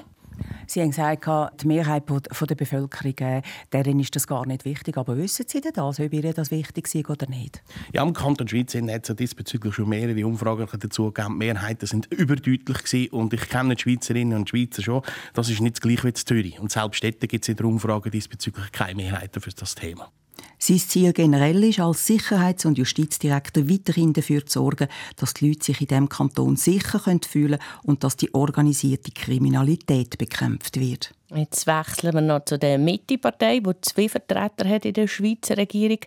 Sie 0.68 0.81
haben 0.81 0.90
gesagt, 0.90 1.27
die 1.62 1.66
Mehrheit 1.66 2.05
der 2.09 2.55
Bevölkerung, 2.55 3.18
äh, 3.18 3.42
deren 3.72 3.98
ist 3.98 4.14
das 4.14 4.29
gar 4.29 4.46
nicht 4.46 4.64
wichtig. 4.64 4.96
Aber 4.96 5.16
wissen 5.16 5.46
Sie 5.48 5.61
denn 5.61 5.72
das, 5.74 5.98
ob 5.98 6.12
Ihnen 6.12 6.33
das 6.33 6.53
wichtig 6.53 6.94
ist 6.94 7.11
oder 7.11 7.29
nicht? 7.29 7.61
Ja, 7.92 8.05
im 8.05 8.12
Kanton 8.12 8.46
Schweiz 8.46 8.72
hat 8.72 9.11
es 9.11 9.16
diesbezüglich 9.16 9.74
schon 9.74 9.88
mehrere 9.88 10.24
Umfragen 10.24 10.68
dazu 10.79 11.11
gegeben. 11.11 11.40
Die 11.40 11.46
Mehrheiten 11.46 11.87
sind 11.87 12.07
überdeutlich 12.12 12.85
gewesen. 12.85 13.11
und 13.11 13.33
ich 13.33 13.48
kenne 13.48 13.74
die 13.74 13.83
Schweizerinnen 13.83 14.38
und 14.38 14.48
Schweizer 14.48 14.83
schon. 14.83 15.03
Das 15.35 15.51
ist 15.51 15.61
nicht 15.61 15.77
das 15.77 15.81
Gleiche 15.81 16.05
wie 16.05 16.09
in 16.11 16.14
Zürich. 16.14 16.61
Und 16.61 16.70
selbst 16.70 17.03
dort 17.03 17.18
gibt 17.18 17.44
es 17.44 17.48
in 17.48 17.57
der 17.57 17.66
Umfrage 17.66 18.09
diesbezüglich 18.09 18.70
keine 18.70 18.94
Mehrheiten 18.94 19.40
für 19.42 19.51
das 19.51 19.74
Thema. 19.74 20.12
Sein 20.59 20.79
Ziel 20.79 21.12
generell 21.12 21.62
ist, 21.64 21.81
als 21.81 22.07
Sicherheits- 22.07 22.66
und 22.66 22.79
Justizdirektor 22.79 23.68
weiterhin 23.68 24.12
dafür 24.12 24.44
zu 24.44 24.61
sorgen, 24.61 24.88
dass 25.16 25.35
die 25.35 25.49
Leute 25.49 25.64
sich 25.64 25.81
in 25.81 25.87
diesem 25.87 26.09
Kanton 26.09 26.57
sicher 26.57 26.99
fühlen 26.99 27.59
können 27.59 27.59
und 27.85 28.03
dass 28.03 28.16
die 28.16 28.35
organisierte 28.35 29.12
Kriminalität 29.12 30.18
bekämpft 30.18 30.81
wird. 30.81 31.14
Jetzt 31.35 31.66
wechseln 31.66 32.14
wir 32.14 32.21
noch 32.23 32.44
zu 32.44 32.59
der 32.59 32.79
Mitte-Partei, 32.79 33.61
die 33.61 33.81
zwei 33.83 34.09
Vertreter 34.09 34.68
hat 34.68 34.85
in 34.85 34.94
der 34.94 35.07
Schweizer 35.07 35.57
Regierung. 35.57 36.01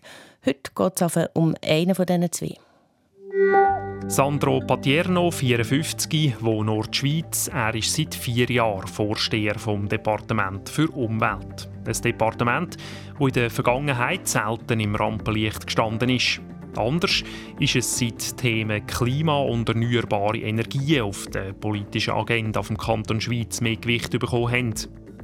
Heute 0.46 0.72
geht 0.76 1.02
es 1.02 1.30
um 1.34 1.56
einen 1.64 1.96
von 1.96 2.06
diesen 2.06 2.32
zwei. 2.32 3.81
Sandro 4.08 4.60
Patierno, 4.60 5.32
54, 5.32 6.42
wohnt 6.42 6.66
Nordschweiz. 6.66 7.50
Er 7.54 7.74
ist 7.76 7.96
seit 7.96 8.14
vier 8.14 8.50
Jahren 8.50 8.88
Vorsteher 8.88 9.58
vom 9.58 9.88
Departement 9.88 10.68
für 10.68 10.90
Umwelt. 10.90 11.70
Ein 11.86 12.02
Departement, 12.02 12.78
das 13.18 13.28
in 13.28 13.34
der 13.34 13.50
Vergangenheit 13.50 14.28
selten 14.28 14.80
im 14.80 14.96
Rampenlicht 14.96 15.66
gestanden 15.66 16.10
ist. 16.10 16.42
Anders 16.76 17.24
ist 17.60 17.76
es 17.76 18.00
seit 18.00 18.38
Themen 18.38 18.86
Klima 18.86 19.40
und 19.40 19.70
erneuerbare 19.70 20.40
Energien 20.40 21.04
auf 21.04 21.28
der 21.28 21.54
politischen 21.54 22.14
Agenda 22.14 22.64
vom 22.64 22.78
Kanton 22.78 23.22
Schweiz 23.22 23.62
mehr 23.62 23.78
Gewicht 23.78 24.12
bekommen 24.12 24.52
haben. 24.52 24.74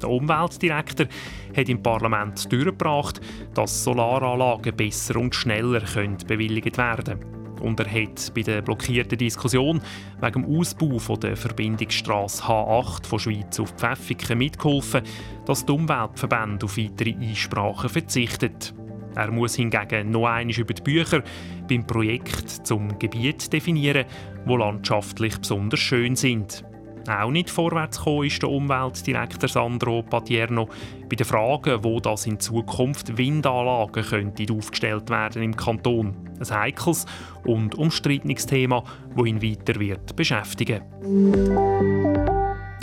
Der 0.02 0.10
Umweltdirektor 0.10 1.08
hat 1.56 1.70
im 1.70 1.82
Parlament 1.82 2.52
durchgebracht, 2.52 3.20
dass 3.54 3.84
Solaranlagen 3.84 4.76
besser 4.76 5.18
und 5.18 5.34
schneller 5.34 5.82
bewilligt 6.28 6.78
werden 6.78 7.20
können. 7.20 7.37
Und 7.62 7.80
er 7.80 7.91
hat 7.91 8.34
bei 8.34 8.41
der 8.41 8.62
blockierten 8.62 9.17
Diskussion 9.17 9.82
wegen 10.22 10.43
dem 10.43 10.60
Ausbau 10.60 11.15
der 11.17 11.38
Verbindungsstrasse 11.38 12.43
H8 12.43 13.06
von 13.06 13.20
Schweiz 13.20 13.60
auf 13.60 13.72
Pfäffiken 13.72 14.38
mitgeholfen, 14.38 15.04
dass 15.46 15.65
die 15.65 15.72
Umweltverbände 15.72 16.65
auf 16.65 16.78
weitere 16.78 17.15
Einsprachen 17.15 17.89
verzichtet. 17.89 18.74
Er 19.15 19.32
muss 19.32 19.56
hingegen 19.56 20.12
noch 20.12 20.28
einmal 20.28 20.56
über 20.56 20.74
die 20.74 20.82
Bücher 20.84 21.24
beim 21.67 21.88
Projekt 21.88 22.50
zum 22.67 23.00
Gebiet 23.00 23.52
definieren, 23.52 24.06
wo 24.46 24.58
landschaftlich 24.58 25.38
besonders 25.39 25.80
schön 25.80 26.15
sind. 26.15 26.63
Auch 27.08 27.32
nicht 27.32 27.50
vorwärts 27.50 28.02
ist 28.24 28.43
der 28.43 28.50
Umweltdirektor 28.50 29.48
Sandro 29.48 30.04
Patierno 30.04 30.67
bei 31.10 31.15
den 31.15 31.26
Fragen, 31.26 31.84
wo 31.84 32.00
das 32.00 32.26
in 32.26 32.39
Zukunft 32.39 33.17
Windanlagen 33.17 34.04
könnten 34.04 34.52
aufgestellt 34.58 35.10
werden 35.10 35.41
im 35.41 35.56
Kanton. 35.56 36.15
Ein 36.39 36.50
heikles 36.50 37.06
und 37.46 37.76
umstrittenes 37.76 38.46
Thema, 38.46 38.84
das 39.15 39.26
ihn 39.26 39.41
weiter 39.41 39.80
wird 39.80 40.15
beschäftigen. 40.15 40.82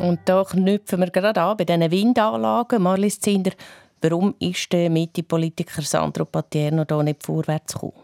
Und 0.00 0.20
da 0.24 0.44
knüpfen 0.44 1.00
wir 1.00 1.10
gerade 1.10 1.40
an 1.40 1.56
bei 1.56 1.64
diesen 1.64 1.90
Windanlagen. 1.90 2.82
Marlies 2.82 3.20
Zinder, 3.20 3.52
warum 4.00 4.34
ist 4.38 4.72
der 4.72 4.90
Mitte-Politiker 4.90 5.82
Sandro 5.82 6.24
Patierno 6.24 6.84
da 6.84 7.02
nicht 7.02 7.22
vorwärts 7.22 7.74
gekommen? 7.74 8.03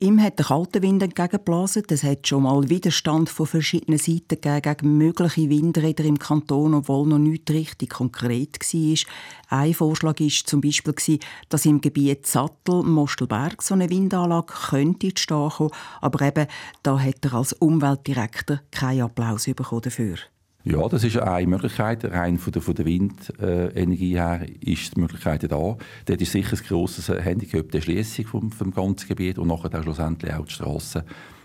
Ihm 0.00 0.22
hat 0.22 0.38
der 0.38 0.46
kalte 0.46 0.80
Wind 0.80 1.02
entgegengeblasen. 1.02 1.82
Es 1.88 2.04
hat 2.04 2.24
schon 2.24 2.44
mal 2.44 2.68
Widerstand 2.68 3.28
von 3.28 3.46
verschiedenen 3.46 3.98
Seiten 3.98 4.40
gegen 4.40 4.96
mögliche 4.96 5.50
Windräder 5.50 6.04
im 6.04 6.20
Kanton, 6.20 6.74
obwohl 6.74 7.08
noch 7.08 7.18
nicht 7.18 7.50
richtig 7.50 7.90
konkret 7.90 8.60
war. 8.60 9.58
Ein 9.58 9.74
Vorschlag 9.74 10.20
war 10.20 10.28
zum 10.28 10.60
Beispiel, 10.60 11.18
dass 11.48 11.66
im 11.66 11.80
Gebiet 11.80 12.28
Sattel-Mostelberg 12.28 13.60
so 13.60 13.74
eine 13.74 13.90
Windanlage 13.90 14.54
könnte 14.70 15.10
stehen 15.16 15.50
kommen. 15.50 15.72
Aber 16.00 16.24
eben, 16.24 16.46
da 16.84 17.00
hat 17.00 17.24
er 17.24 17.34
als 17.34 17.54
Umweltdirektor 17.54 18.60
keinen 18.70 19.02
Applaus 19.02 19.46
bekommen 19.46 19.82
dafür. 19.82 20.18
Ja, 20.64 20.88
das 20.88 21.04
ist 21.04 21.16
eine 21.16 21.46
Möglichkeit. 21.46 22.04
Rein 22.04 22.36
von 22.36 22.52
der, 22.52 22.62
von 22.62 22.74
der 22.74 22.84
Windenergie 22.84 24.16
her 24.16 24.44
ist 24.60 24.96
die 24.96 25.00
Möglichkeit 25.00 25.44
da. 25.44 25.46
Dort 25.46 26.20
ist 26.20 26.32
sicher 26.32 26.56
ein 26.56 26.66
grosses 26.66 27.08
Handicap 27.08 27.70
der 27.70 27.80
Schließung 27.80 28.26
vom, 28.26 28.50
vom 28.50 28.72
ganzen 28.72 29.06
Gebiet 29.06 29.38
und 29.38 29.48
nachher 29.48 29.72
auch 29.78 29.84
schlussendlich 29.84 30.34
auch 30.34 30.44
die 30.44 30.52
Strassen, 30.52 31.02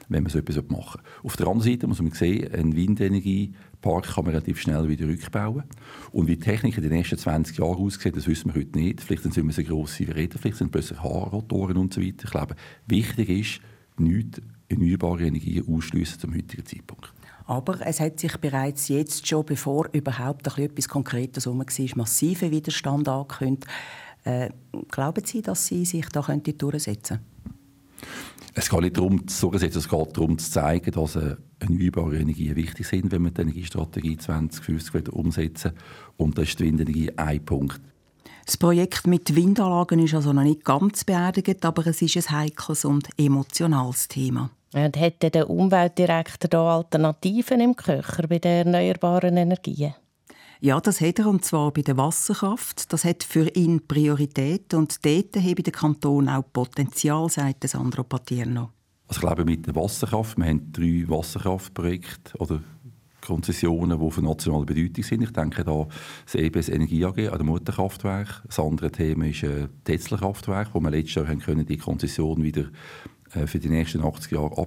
wenn 0.10 0.24
man 0.24 0.32
so 0.32 0.40
etwas 0.40 0.56
machen 0.68 1.02
will. 1.02 1.12
Auf 1.24 1.38
der 1.38 1.48
anderen 1.48 1.72
Seite 1.72 1.86
muss 1.86 2.02
man 2.02 2.12
sehen, 2.12 2.52
ein 2.56 2.76
Windenergiepark 2.76 4.16
kann 4.16 4.26
man 4.26 4.34
relativ 4.34 4.60
schnell 4.60 4.90
wieder 4.90 5.08
rückbauen. 5.08 5.64
Und 6.12 6.28
wie 6.28 6.36
die 6.36 6.44
Technik 6.44 6.78
in 6.78 6.84
den 6.84 6.94
nächsten 6.94 7.18
20 7.18 7.60
Jahren 7.60 7.78
aussieht, 7.78 8.18
das 8.18 8.28
wissen 8.28 8.52
wir 8.52 8.60
heute 8.60 8.80
nicht. 8.80 9.00
Vielleicht 9.00 9.24
sind 9.24 9.38
es 9.38 9.68
grosse 9.68 10.08
Räder, 10.08 10.40
vielleicht 10.40 10.58
sind 10.58 10.68
es 10.68 10.72
plötzlich 10.72 11.04
Haarrotoren 11.04 11.78
und 11.78 11.94
so 11.94 12.02
weiter. 12.02 12.26
Ich 12.26 12.32
glaube, 12.32 12.56
wichtig 12.88 13.30
ist, 13.30 13.62
nicht 14.00 14.42
erneuerbare 14.70 15.28
Energien 15.28 15.68
ausschliessen 15.68 16.20
zum 16.20 16.34
heutigen 16.34 16.66
Zeitpunkt. 16.66 17.13
Aber 17.46 17.86
es 17.86 18.00
hat 18.00 18.20
sich 18.20 18.38
bereits 18.38 18.88
jetzt 18.88 19.28
schon, 19.28 19.46
bevor 19.46 19.90
überhaupt 19.92 20.58
etwas 20.58 20.88
Konkretes 20.88 21.46
herum 21.46 21.60
war, 21.60 21.98
massiver 21.98 22.52
Widerstand 22.52 23.08
angekündigt. 23.08 23.68
Äh, 24.24 24.50
glauben 24.90 25.26
Sie, 25.26 25.42
dass 25.42 25.68
Sie 25.68 25.84
sich 25.84 26.08
da 26.10 26.22
durchsetzen 26.22 27.20
könnten? 27.20 27.20
Es 28.56 28.70
geht 28.70 28.82
nicht 28.82 28.98
darum, 28.98 29.28
zu 29.28 29.50
durchsetzen, 29.50 29.80
es 29.80 29.90
geht 29.90 30.18
darum, 30.18 30.38
zu 30.38 30.52
zeigen, 30.52 30.92
dass 30.92 31.16
äh, 31.16 31.36
erneuerbare 31.60 32.20
Energien 32.20 32.56
wichtig 32.56 32.88
sind, 32.88 33.12
wenn 33.12 33.24
wir 33.24 33.32
die 33.32 33.42
Energiestrategie 33.42 34.18
2050 34.18 35.12
umsetzen 35.12 35.72
Und 36.18 36.38
da 36.38 36.44
ist 36.44 36.60
die 36.60 36.66
Windenergie 36.66 37.12
ein 37.18 37.44
Punkt. 37.44 37.82
Das 38.46 38.58
Projekt 38.58 39.08
mit 39.08 39.36
Windanlagen 39.36 40.00
ist 40.00 40.14
also 40.14 40.34
noch 40.34 40.44
nicht 40.44 40.66
ganz 40.66 41.06
beerdigt, 41.06 41.64
aber 41.66 41.88
es 41.88 42.02
ist 42.02 42.18
ein 42.18 42.40
heikles 42.40 42.84
und 42.84 43.08
emotionales 43.18 44.08
Thema. 44.08 44.50
Und 44.74 44.98
hätte 44.98 45.30
der 45.30 45.50
Umweltdirektor 45.50 46.50
da 46.50 46.76
Alternativen 46.78 47.62
im 47.62 47.76
Köcher 47.76 48.28
bei 48.28 48.40
den 48.40 48.68
erneuerbaren 48.68 49.38
Energien? 49.38 49.94
Ja, 50.60 50.80
das 50.80 51.02
hat 51.02 51.20
er, 51.20 51.28
und 51.28 51.46
zwar 51.46 51.72
bei 51.72 51.82
der 51.82 51.98
Wasserkraft. 51.98 52.92
Das 52.92 53.04
hat 53.04 53.24
für 53.24 53.50
ihn 53.50 53.86
Priorität 53.86 54.74
und 54.74 55.06
dort 55.06 55.36
habe 55.36 55.64
der 55.64 55.74
Kanton 55.74 56.30
auch 56.30 56.44
Potenzial, 56.52 57.30
sagt 57.30 57.68
Sandro 57.68 58.04
Patierno. 58.04 58.70
Also 59.08 59.20
ich 59.20 59.26
glaube, 59.28 59.46
mit 59.46 59.68
der 59.68 59.76
Wasserkraft, 59.76 60.38
wir 60.38 60.46
haben 60.46 60.72
drei 60.72 61.04
Wasserkraftprojekte 61.08 62.38
oder 62.38 62.62
Konzessionen, 63.24 64.00
die 64.00 64.12
von 64.12 64.24
nationaler 64.24 64.66
Bedeutung 64.66 65.04
sind. 65.04 65.24
Ich 65.24 65.32
denke 65.32 65.64
da 65.64 65.88
das 66.26 66.36
EBS 66.36 66.70
Energie 66.70 67.06
AG 67.06 67.30
an 67.30 67.38
dem 67.38 67.48
Mutterkraftwerk. 67.48 68.44
Das 68.46 68.60
andere 68.60 68.92
Thema 68.92 69.28
ist 69.28 69.44
äh, 69.44 69.68
Tetzler-Kraftwerk, 69.86 70.74
wo 70.74 70.80
wir 70.80 70.92
letztes 70.92 71.16
Jahr 71.16 71.26
können 71.26 71.66
die 71.66 71.78
Konzession 71.78 72.44
wieder 72.44 72.66
äh, 73.34 73.48
für 73.48 73.60
die 73.60 73.70
nächsten 73.70 74.02
80 74.02 74.32
Jahre 74.32 74.58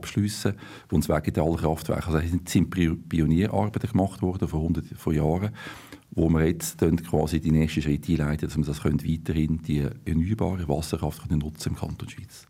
uns 0.91 1.09
wegen 1.09 1.41
aller 1.41 1.57
Kraftwerke, 1.57 2.07
also 2.07 2.19
es 2.19 2.53
sind 2.53 2.71
Pionierarbeiten 2.71 3.91
gemacht 3.91 4.23
worden 4.23 4.49
vor 4.49 4.61
100 4.61 4.85
von 4.97 5.15
Jahren, 5.15 5.51
wo 6.11 6.29
wir 6.31 6.47
jetzt 6.47 6.79
quasi 7.09 7.41
die 7.41 7.53
nächsten 7.53 7.83
Schritte 7.83 8.13
einleiten, 8.13 8.49
dass 8.49 8.57
wir 8.57 8.65
das 8.65 8.83
können 8.83 9.03
weiterhin 9.05 9.61
die 9.63 9.87
erneuerbare 10.05 10.69
Wasserkraft 10.69 11.29
können 11.29 11.41
nutzen 11.41 11.71
im 11.71 11.77
Kanton 11.77 12.09
Schweiz. 12.09 12.47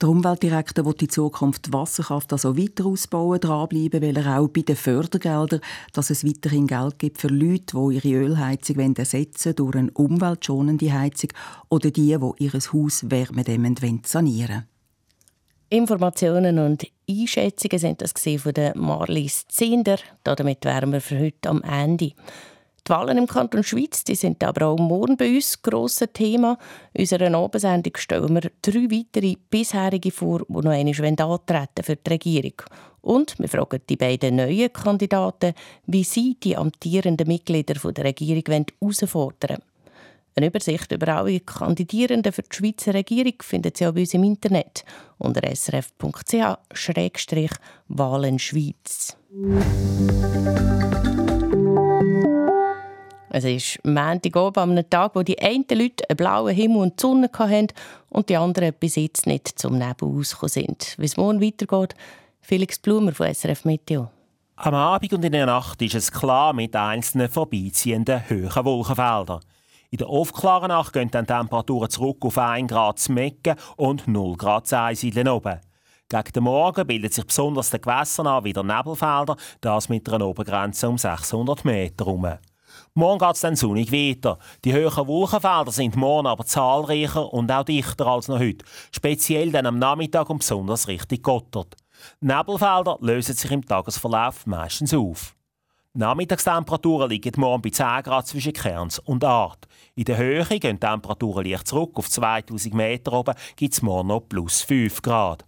Der 0.00 0.08
Umweltdirektor 0.08 0.84
will 0.84 0.94
in 1.00 1.08
Zukunft 1.08 1.66
die 1.66 1.72
Wasserkraft 1.72 2.32
also 2.32 2.56
weiter 2.56 2.86
ausbauen, 2.86 3.40
dranbleiben, 3.40 4.02
weil 4.02 4.16
er 4.16 4.40
auch 4.40 4.48
bei 4.48 4.62
den 4.62 4.76
Fördergeldern, 4.76 5.60
dass 5.92 6.10
es 6.10 6.24
weiterhin 6.24 6.66
Geld 6.66 6.98
gibt 6.98 7.20
für 7.20 7.28
Leute, 7.28 7.76
die 7.76 7.96
ihre 7.96 8.24
Ölheizung 8.24 8.96
ersetzen 8.96 9.54
durch 9.54 9.76
eine 9.76 9.90
umweltschonende 9.92 10.92
Heizung 10.92 11.30
oder 11.68 11.90
die, 11.90 12.16
die 12.16 12.44
ihr 12.44 12.52
Haus 12.52 13.10
wärmedämmend 13.10 14.06
sanieren 14.06 14.48
wollen. 14.48 14.64
Informationen 15.72 16.58
und 16.58 16.84
Einschätzungen 17.08 17.78
sind 17.78 18.02
das 18.02 18.12
von 18.12 18.52
der 18.52 18.76
Marlies 18.76 19.46
Zinder. 19.46 19.98
Damit 20.24 20.64
wären 20.64 20.92
wir 20.92 21.00
für 21.00 21.20
heute 21.20 21.48
am 21.48 21.62
Ende. 21.62 22.12
Die 22.86 22.90
Wahlen 22.90 23.18
im 23.18 23.26
Kanton 23.26 23.62
Schweiz 23.62 24.04
die 24.04 24.14
sind 24.14 24.42
aber 24.42 24.66
auch 24.66 24.78
morgen 24.78 25.16
bei 25.16 25.34
uns 25.34 25.56
ein 25.56 25.70
grosses 25.70 26.08
Thema. 26.12 26.58
In 26.92 27.02
unserer 27.02 27.34
Abendsendung 27.34 27.92
stellen 27.96 28.34
wir 28.34 28.50
drei 28.62 28.90
weitere 28.90 29.36
bisherige 29.50 30.10
vor, 30.10 30.40
die 30.48 30.52
noch 30.54 30.70
einmal 30.70 31.20
antreten 31.20 31.82
für 31.82 31.96
die 31.96 32.10
Regierung. 32.10 32.54
Und 33.02 33.38
wir 33.38 33.48
fragen 33.48 33.80
die 33.88 33.96
beiden 33.96 34.36
neuen 34.36 34.72
Kandidaten, 34.72 35.54
wie 35.86 36.04
sie 36.04 36.36
die 36.42 36.56
amtierenden 36.56 37.26
Mitglieder 37.28 37.74
der 37.74 38.04
Regierung 38.04 38.64
herausfordern 38.80 39.58
wollen. 39.58 39.62
Eine 40.36 40.46
Übersicht 40.46 40.92
über 40.92 41.08
alle 41.16 41.40
Kandidierenden 41.40 42.32
für 42.32 42.42
die 42.42 42.54
Schweizer 42.56 42.94
Regierung 42.94 43.34
findet 43.40 43.76
Sie 43.76 43.86
auch 43.86 43.92
bei 43.92 44.00
uns 44.00 44.14
im 44.14 44.24
Internet 44.24 44.84
unter 45.18 45.42
srf.ch-wahlen 45.54 45.98
Schweiz. 48.38 49.16
Es 53.32 53.44
ist 53.44 53.78
Montagabend 53.84 54.58
an 54.58 54.70
einem 54.72 54.90
Tag, 54.90 55.14
wo 55.14 55.22
die 55.22 55.38
einen 55.40 55.64
Leute 55.70 56.02
einen 56.10 56.16
blauen 56.16 56.52
Himmel 56.52 56.78
und 56.78 56.98
die 56.98 57.00
Sonne 57.00 57.30
hatten 57.32 57.68
und 58.08 58.28
die 58.28 58.36
anderen 58.36 58.74
bis 58.74 58.96
jetzt 58.96 59.28
nicht 59.28 59.56
zum 59.56 59.78
Nebel 59.78 60.08
rausgekommen 60.08 60.48
sind. 60.48 60.96
Wie 60.98 61.04
es 61.04 61.16
morgen 61.16 61.40
weitergeht, 61.40 61.94
Felix 62.40 62.80
Blumer 62.80 63.12
von 63.12 63.32
SRF 63.32 63.64
Meteo. 63.64 64.10
Am 64.56 64.74
Abend 64.74 65.12
und 65.12 65.24
in 65.24 65.30
der 65.30 65.46
Nacht 65.46 65.80
ist 65.80 65.94
es 65.94 66.10
klar 66.10 66.52
mit 66.52 66.74
einzelnen 66.74 67.28
vorbeiziehenden 67.28 68.28
hohen 68.28 68.64
Wolkenfeldern. 68.64 69.40
In 69.90 69.98
der 69.98 70.08
aufklaren 70.08 70.68
Nacht 70.68 70.92
gehen 70.92 71.10
dann 71.12 71.26
Temperaturen 71.26 71.88
zurück 71.88 72.18
auf 72.22 72.36
1 72.36 72.68
Grad 72.68 72.98
zu 72.98 73.12
Mecken 73.12 73.54
und 73.76 74.08
0 74.08 74.36
Grad 74.38 74.66
zu 74.66 74.76
Einsiedeln 74.76 75.28
oben. 75.28 75.60
Gegen 76.08 76.32
den 76.32 76.42
Morgen 76.42 76.84
bildet 76.84 77.14
sich 77.14 77.24
besonders 77.24 77.70
den 77.70 77.80
Gewässern 77.80 78.26
an 78.26 78.42
wieder 78.42 78.64
Nebelfelder, 78.64 79.36
das 79.60 79.88
mit 79.88 80.08
einer 80.08 80.26
Obergrenze 80.26 80.88
um 80.88 80.98
600 80.98 81.64
Meter 81.64 82.06
herum. 82.06 82.26
Morgen 82.94 83.20
geht 83.20 83.34
es 83.36 83.40
dann 83.40 83.54
sonnig 83.54 83.92
weiter. 83.92 84.38
Die 84.64 84.72
höheren 84.72 85.06
Wolkenfelder 85.06 85.70
sind 85.70 85.94
morgen 85.94 86.26
aber 86.26 86.44
zahlreicher 86.44 87.32
und 87.32 87.50
auch 87.52 87.64
dichter 87.64 88.06
als 88.08 88.26
noch 88.26 88.40
heute. 88.40 88.64
Speziell 88.90 89.52
dann 89.52 89.66
am 89.66 89.78
Nachmittag 89.78 90.28
und 90.28 90.38
besonders 90.38 90.88
Richtung 90.88 91.22
Gotthard. 91.22 91.76
Nebelfelder 92.20 92.98
lösen 93.00 93.34
sich 93.36 93.50
im 93.50 93.64
Tagesverlauf 93.64 94.44
meistens 94.46 94.92
auf. 94.92 95.36
Nachmittagstemperaturen 95.92 97.10
liegen 97.10 97.40
morgen 97.40 97.62
bei 97.62 97.70
10 97.70 98.02
Grad 98.02 98.26
zwischen 98.26 98.52
Kerns 98.52 98.98
und 98.98 99.24
Art. 99.24 99.68
In 99.94 100.04
der 100.04 100.16
Höhe 100.16 100.44
gehen 100.44 100.76
die 100.76 100.86
Temperaturen 100.86 101.44
leicht 101.44 101.68
zurück. 101.68 101.92
Auf 101.94 102.10
2000 102.10 102.74
Meter 102.74 103.12
oben 103.12 103.34
gibt 103.54 103.74
es 103.74 103.82
morgen 103.82 104.08
noch 104.08 104.20
plus 104.20 104.62
5 104.62 105.02
Grad. 105.02 105.44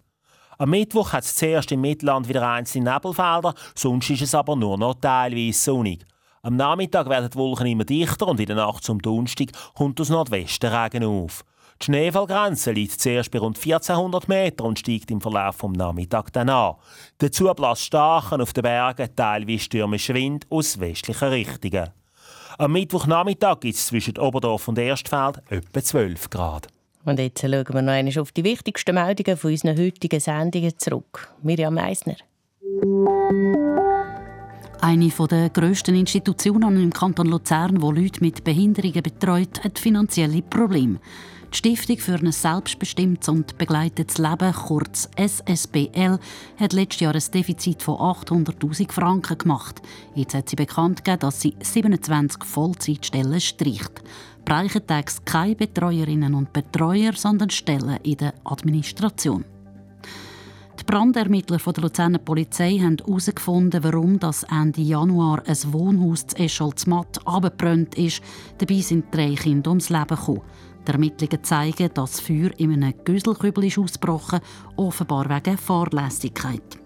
Am 0.57 0.69
Mittwoch 0.69 1.11
hat 1.11 1.23
es 1.23 1.35
zuerst 1.35 1.71
im 1.73 1.81
Mittelland 1.81 2.29
wieder 2.29 2.47
einzelne 2.47 2.93
Nebelfelder, 2.93 3.53
sonst 3.75 4.09
ist 4.09 4.21
es 4.21 4.35
aber 4.35 4.55
nur 4.55 4.77
noch 4.77 4.95
teilweise 4.95 5.59
sonnig. 5.59 6.05
Am 6.45 6.57
Nachmittag 6.57 7.07
werden 7.07 7.29
die 7.31 7.37
Wolken 7.37 7.67
immer 7.67 7.85
dichter 7.85 8.27
und 8.27 8.37
in 8.37 8.47
der 8.47 8.57
Nacht 8.57 8.83
zum 8.83 9.01
Donnerstag 9.01 9.47
kommt 9.75 10.01
aus 10.01 10.09
Nordwesten 10.09 10.73
Regen 10.73 11.05
auf. 11.05 11.45
Die 11.81 11.85
Schneefallgrenze 11.85 12.73
liegt 12.73 12.99
zuerst 12.99 13.31
bei 13.31 13.39
rund 13.39 13.55
1400 13.55 14.27
Meter 14.27 14.65
und 14.65 14.77
steigt 14.77 15.09
im 15.09 15.21
Verlauf 15.21 15.59
des 15.59 15.69
Nachmittags 15.69 16.33
dann 16.33 16.49
an. 16.49 16.75
Dazu 17.19 17.45
bläst 17.53 17.83
starken 17.83 18.41
auf 18.41 18.51
den 18.51 18.63
Bergen 18.63 19.15
teilweise 19.15 19.59
stürmischer 19.59 20.15
Wind 20.15 20.45
aus 20.49 20.77
westlichen 20.81 21.29
Richtungen. 21.29 21.91
Am 22.57 22.73
Mittwochnachmittag 22.73 23.61
gibt 23.61 23.75
es 23.75 23.87
zwischen 23.87 24.17
Oberdorf 24.17 24.67
und 24.67 24.77
Erstfeld 24.77 25.41
etwa 25.49 25.81
12 25.81 26.29
Grad. 26.29 26.67
Und 27.05 27.19
jetzt 27.19 27.39
schauen 27.39 27.51
wir 27.51 27.81
noch 27.81 27.93
einmal 27.93 28.19
auf 28.19 28.33
die 28.33 28.43
wichtigsten 28.43 28.95
Meldungen 28.95 29.37
von 29.37 29.49
unseren 29.49 29.77
heutigen 29.77 30.19
Sendungen 30.19 30.77
zurück. 30.77 31.33
Mirjam 31.41 31.75
Meisner. 31.75 32.17
Eine 34.85 35.07
der 35.07 35.49
grössten 35.49 35.95
Institutionen 35.95 36.75
im 36.75 36.91
Kanton 36.91 37.27
Luzern, 37.27 37.75
die 37.75 38.01
Leute 38.01 38.19
mit 38.19 38.43
Behinderungen 38.43 39.01
betreut, 39.01 39.63
hat 39.63 39.79
finanzielle 39.79 40.41
Probleme. 40.41 40.99
Die 41.53 41.57
Stiftung 41.57 41.99
für 41.99 42.15
ein 42.15 42.33
selbstbestimmtes 42.33 43.29
und 43.29 43.57
begleitetes 43.57 44.17
Leben, 44.17 44.51
kurz 44.51 45.09
SSBL, 45.15 46.19
hat 46.57 46.73
letztes 46.73 46.99
Jahr 46.99 47.15
ein 47.15 47.23
Defizit 47.33 47.81
von 47.81 47.95
800.000 47.95 48.91
Franken 48.91 49.37
gemacht. 49.37 49.81
Jetzt 50.15 50.33
hat 50.33 50.49
sie 50.49 50.57
bekannt 50.57 51.05
gegeben, 51.05 51.21
dass 51.21 51.39
sie 51.39 51.55
27 51.61 52.43
Vollzeitstellen 52.43 53.39
streicht. 53.39 54.01
Breichentegs 54.43 55.23
keine 55.23 55.55
Betreuerinnen 55.55 56.33
und 56.33 56.51
Betreuer, 56.51 57.13
sondern 57.13 57.51
Stellen 57.51 57.99
in 58.03 58.17
der 58.17 58.33
Administration. 58.43 59.45
Die 60.79 60.83
Brandermittler 60.85 61.59
von 61.59 61.73
der 61.73 61.83
Luzerner 61.83 62.17
Polizei 62.17 62.79
haben 62.79 62.97
herausgefunden, 62.97 63.83
warum 63.83 64.19
das 64.19 64.43
Ende 64.43 64.81
Januar 64.81 65.43
ein 65.45 65.57
Wohnhaus 65.73 66.25
zu 66.25 66.37
Escholzmatt 66.37 67.19
abgebrannt 67.25 67.95
ist. 67.95 68.21
Dabei 68.57 68.81
sind 68.81 69.05
drei 69.13 69.35
Kinder 69.35 69.69
ums 69.69 69.89
Leben 69.89 70.07
gekommen. 70.07 70.41
Die 70.87 70.91
Ermittlungen 70.91 71.43
zeigen, 71.43 71.89
dass 71.93 72.11
das 72.13 72.19
Feuer 72.19 72.49
in 72.57 72.73
einem 72.73 72.93
Güsselkübel 73.05 73.69
ausgebrochen 73.77 74.41
offenbar 74.75 75.29
wegen 75.29 75.57
Fahrlässigkeit. 75.57 76.82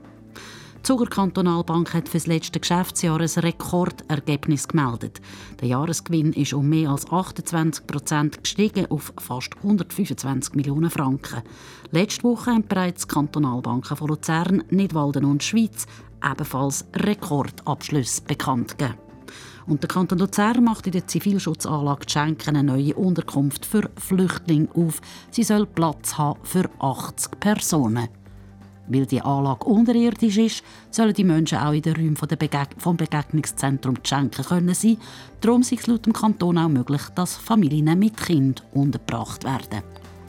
Die 0.87 0.93
Zuger 0.93 1.07
Kantonalbank 1.07 1.93
hat 1.93 2.07
für 2.07 2.15
das 2.15 2.27
letzte 2.27 2.61
Geschäftsjahr 2.61 3.19
ein 3.19 3.27
Rekordergebnis 3.27 4.69
gemeldet. 4.69 5.19
Der 5.59 5.67
Jahresgewinn 5.67 6.31
ist 6.31 6.53
um 6.53 6.69
mehr 6.69 6.91
als 6.91 7.11
28 7.11 7.85
Prozent 7.85 8.41
gestiegen 8.41 8.89
auf 8.89 9.11
fast 9.19 9.57
125 9.57 10.53
Millionen 10.53 10.89
Franken. 10.89 11.41
Letzte 11.91 12.23
Woche 12.23 12.51
haben 12.51 12.65
bereits 12.65 13.05
die 13.05 13.13
Kantonalbanken 13.13 13.97
von 13.97 14.07
Luzern, 14.07 14.63
Nidwalden 14.69 15.25
und 15.25 15.43
Schweiz 15.43 15.87
ebenfalls 16.23 16.85
Rekordabschlüsse 16.95 18.21
bekannt 18.21 18.77
gegeben. 18.77 18.97
Und 19.65 19.83
der 19.83 19.89
Kanton 19.89 20.19
Luzern 20.19 20.63
macht 20.63 20.85
in 20.87 20.93
der 20.93 21.05
Zivilschutzanlage 21.05 22.09
Schenken 22.09 22.55
eine 22.55 22.63
neue 22.63 22.95
Unterkunft 22.95 23.65
für 23.65 23.89
Flüchtlinge 23.97 24.69
auf. 24.73 25.01
Sie 25.31 25.43
soll 25.43 25.65
Platz 25.65 26.17
haben 26.17 26.39
für 26.43 26.69
80 26.79 27.41
Personen. 27.41 28.07
Weil 28.87 29.05
die 29.05 29.21
Anlage 29.21 29.65
unterirdisch 29.65 30.37
ist, 30.37 30.63
sollen 30.91 31.13
die 31.13 31.23
Menschen 31.23 31.57
auch 31.57 31.73
in 31.73 31.81
den 31.81 31.95
Räumen 31.95 32.15
vom 32.15 32.97
Begegnungszentrum 32.97 33.95
Schenken 34.03 34.43
können 34.43 34.73
sein. 34.73 34.97
Darum 35.41 35.61
ist 35.61 35.73
es 35.73 35.87
laut 35.87 36.05
dem 36.05 36.13
Kanton 36.13 36.57
auch 36.57 36.69
möglich, 36.69 37.01
dass 37.15 37.35
Familien 37.35 37.99
mit 37.99 38.17
Kind 38.17 38.63
untergebracht 38.73 39.43
werden. 39.43 39.83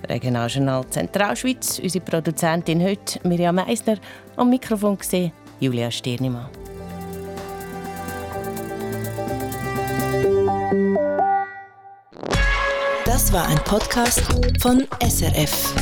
Regionaljournal 0.08 0.88
Zentralschweiz, 0.90 1.80
unsere 1.80 2.04
Produzentin 2.04 2.82
heute 2.82 3.20
Miriam 3.26 3.56
Meisner, 3.56 3.98
am 4.36 4.50
Mikrofon 4.50 4.96
gesehen 4.96 5.32
Julia 5.60 5.90
Stirnimann. 5.90 6.48
Das 13.04 13.32
war 13.32 13.48
ein 13.48 13.58
Podcast 13.64 14.22
von 14.60 14.86
SRF. 15.02 15.74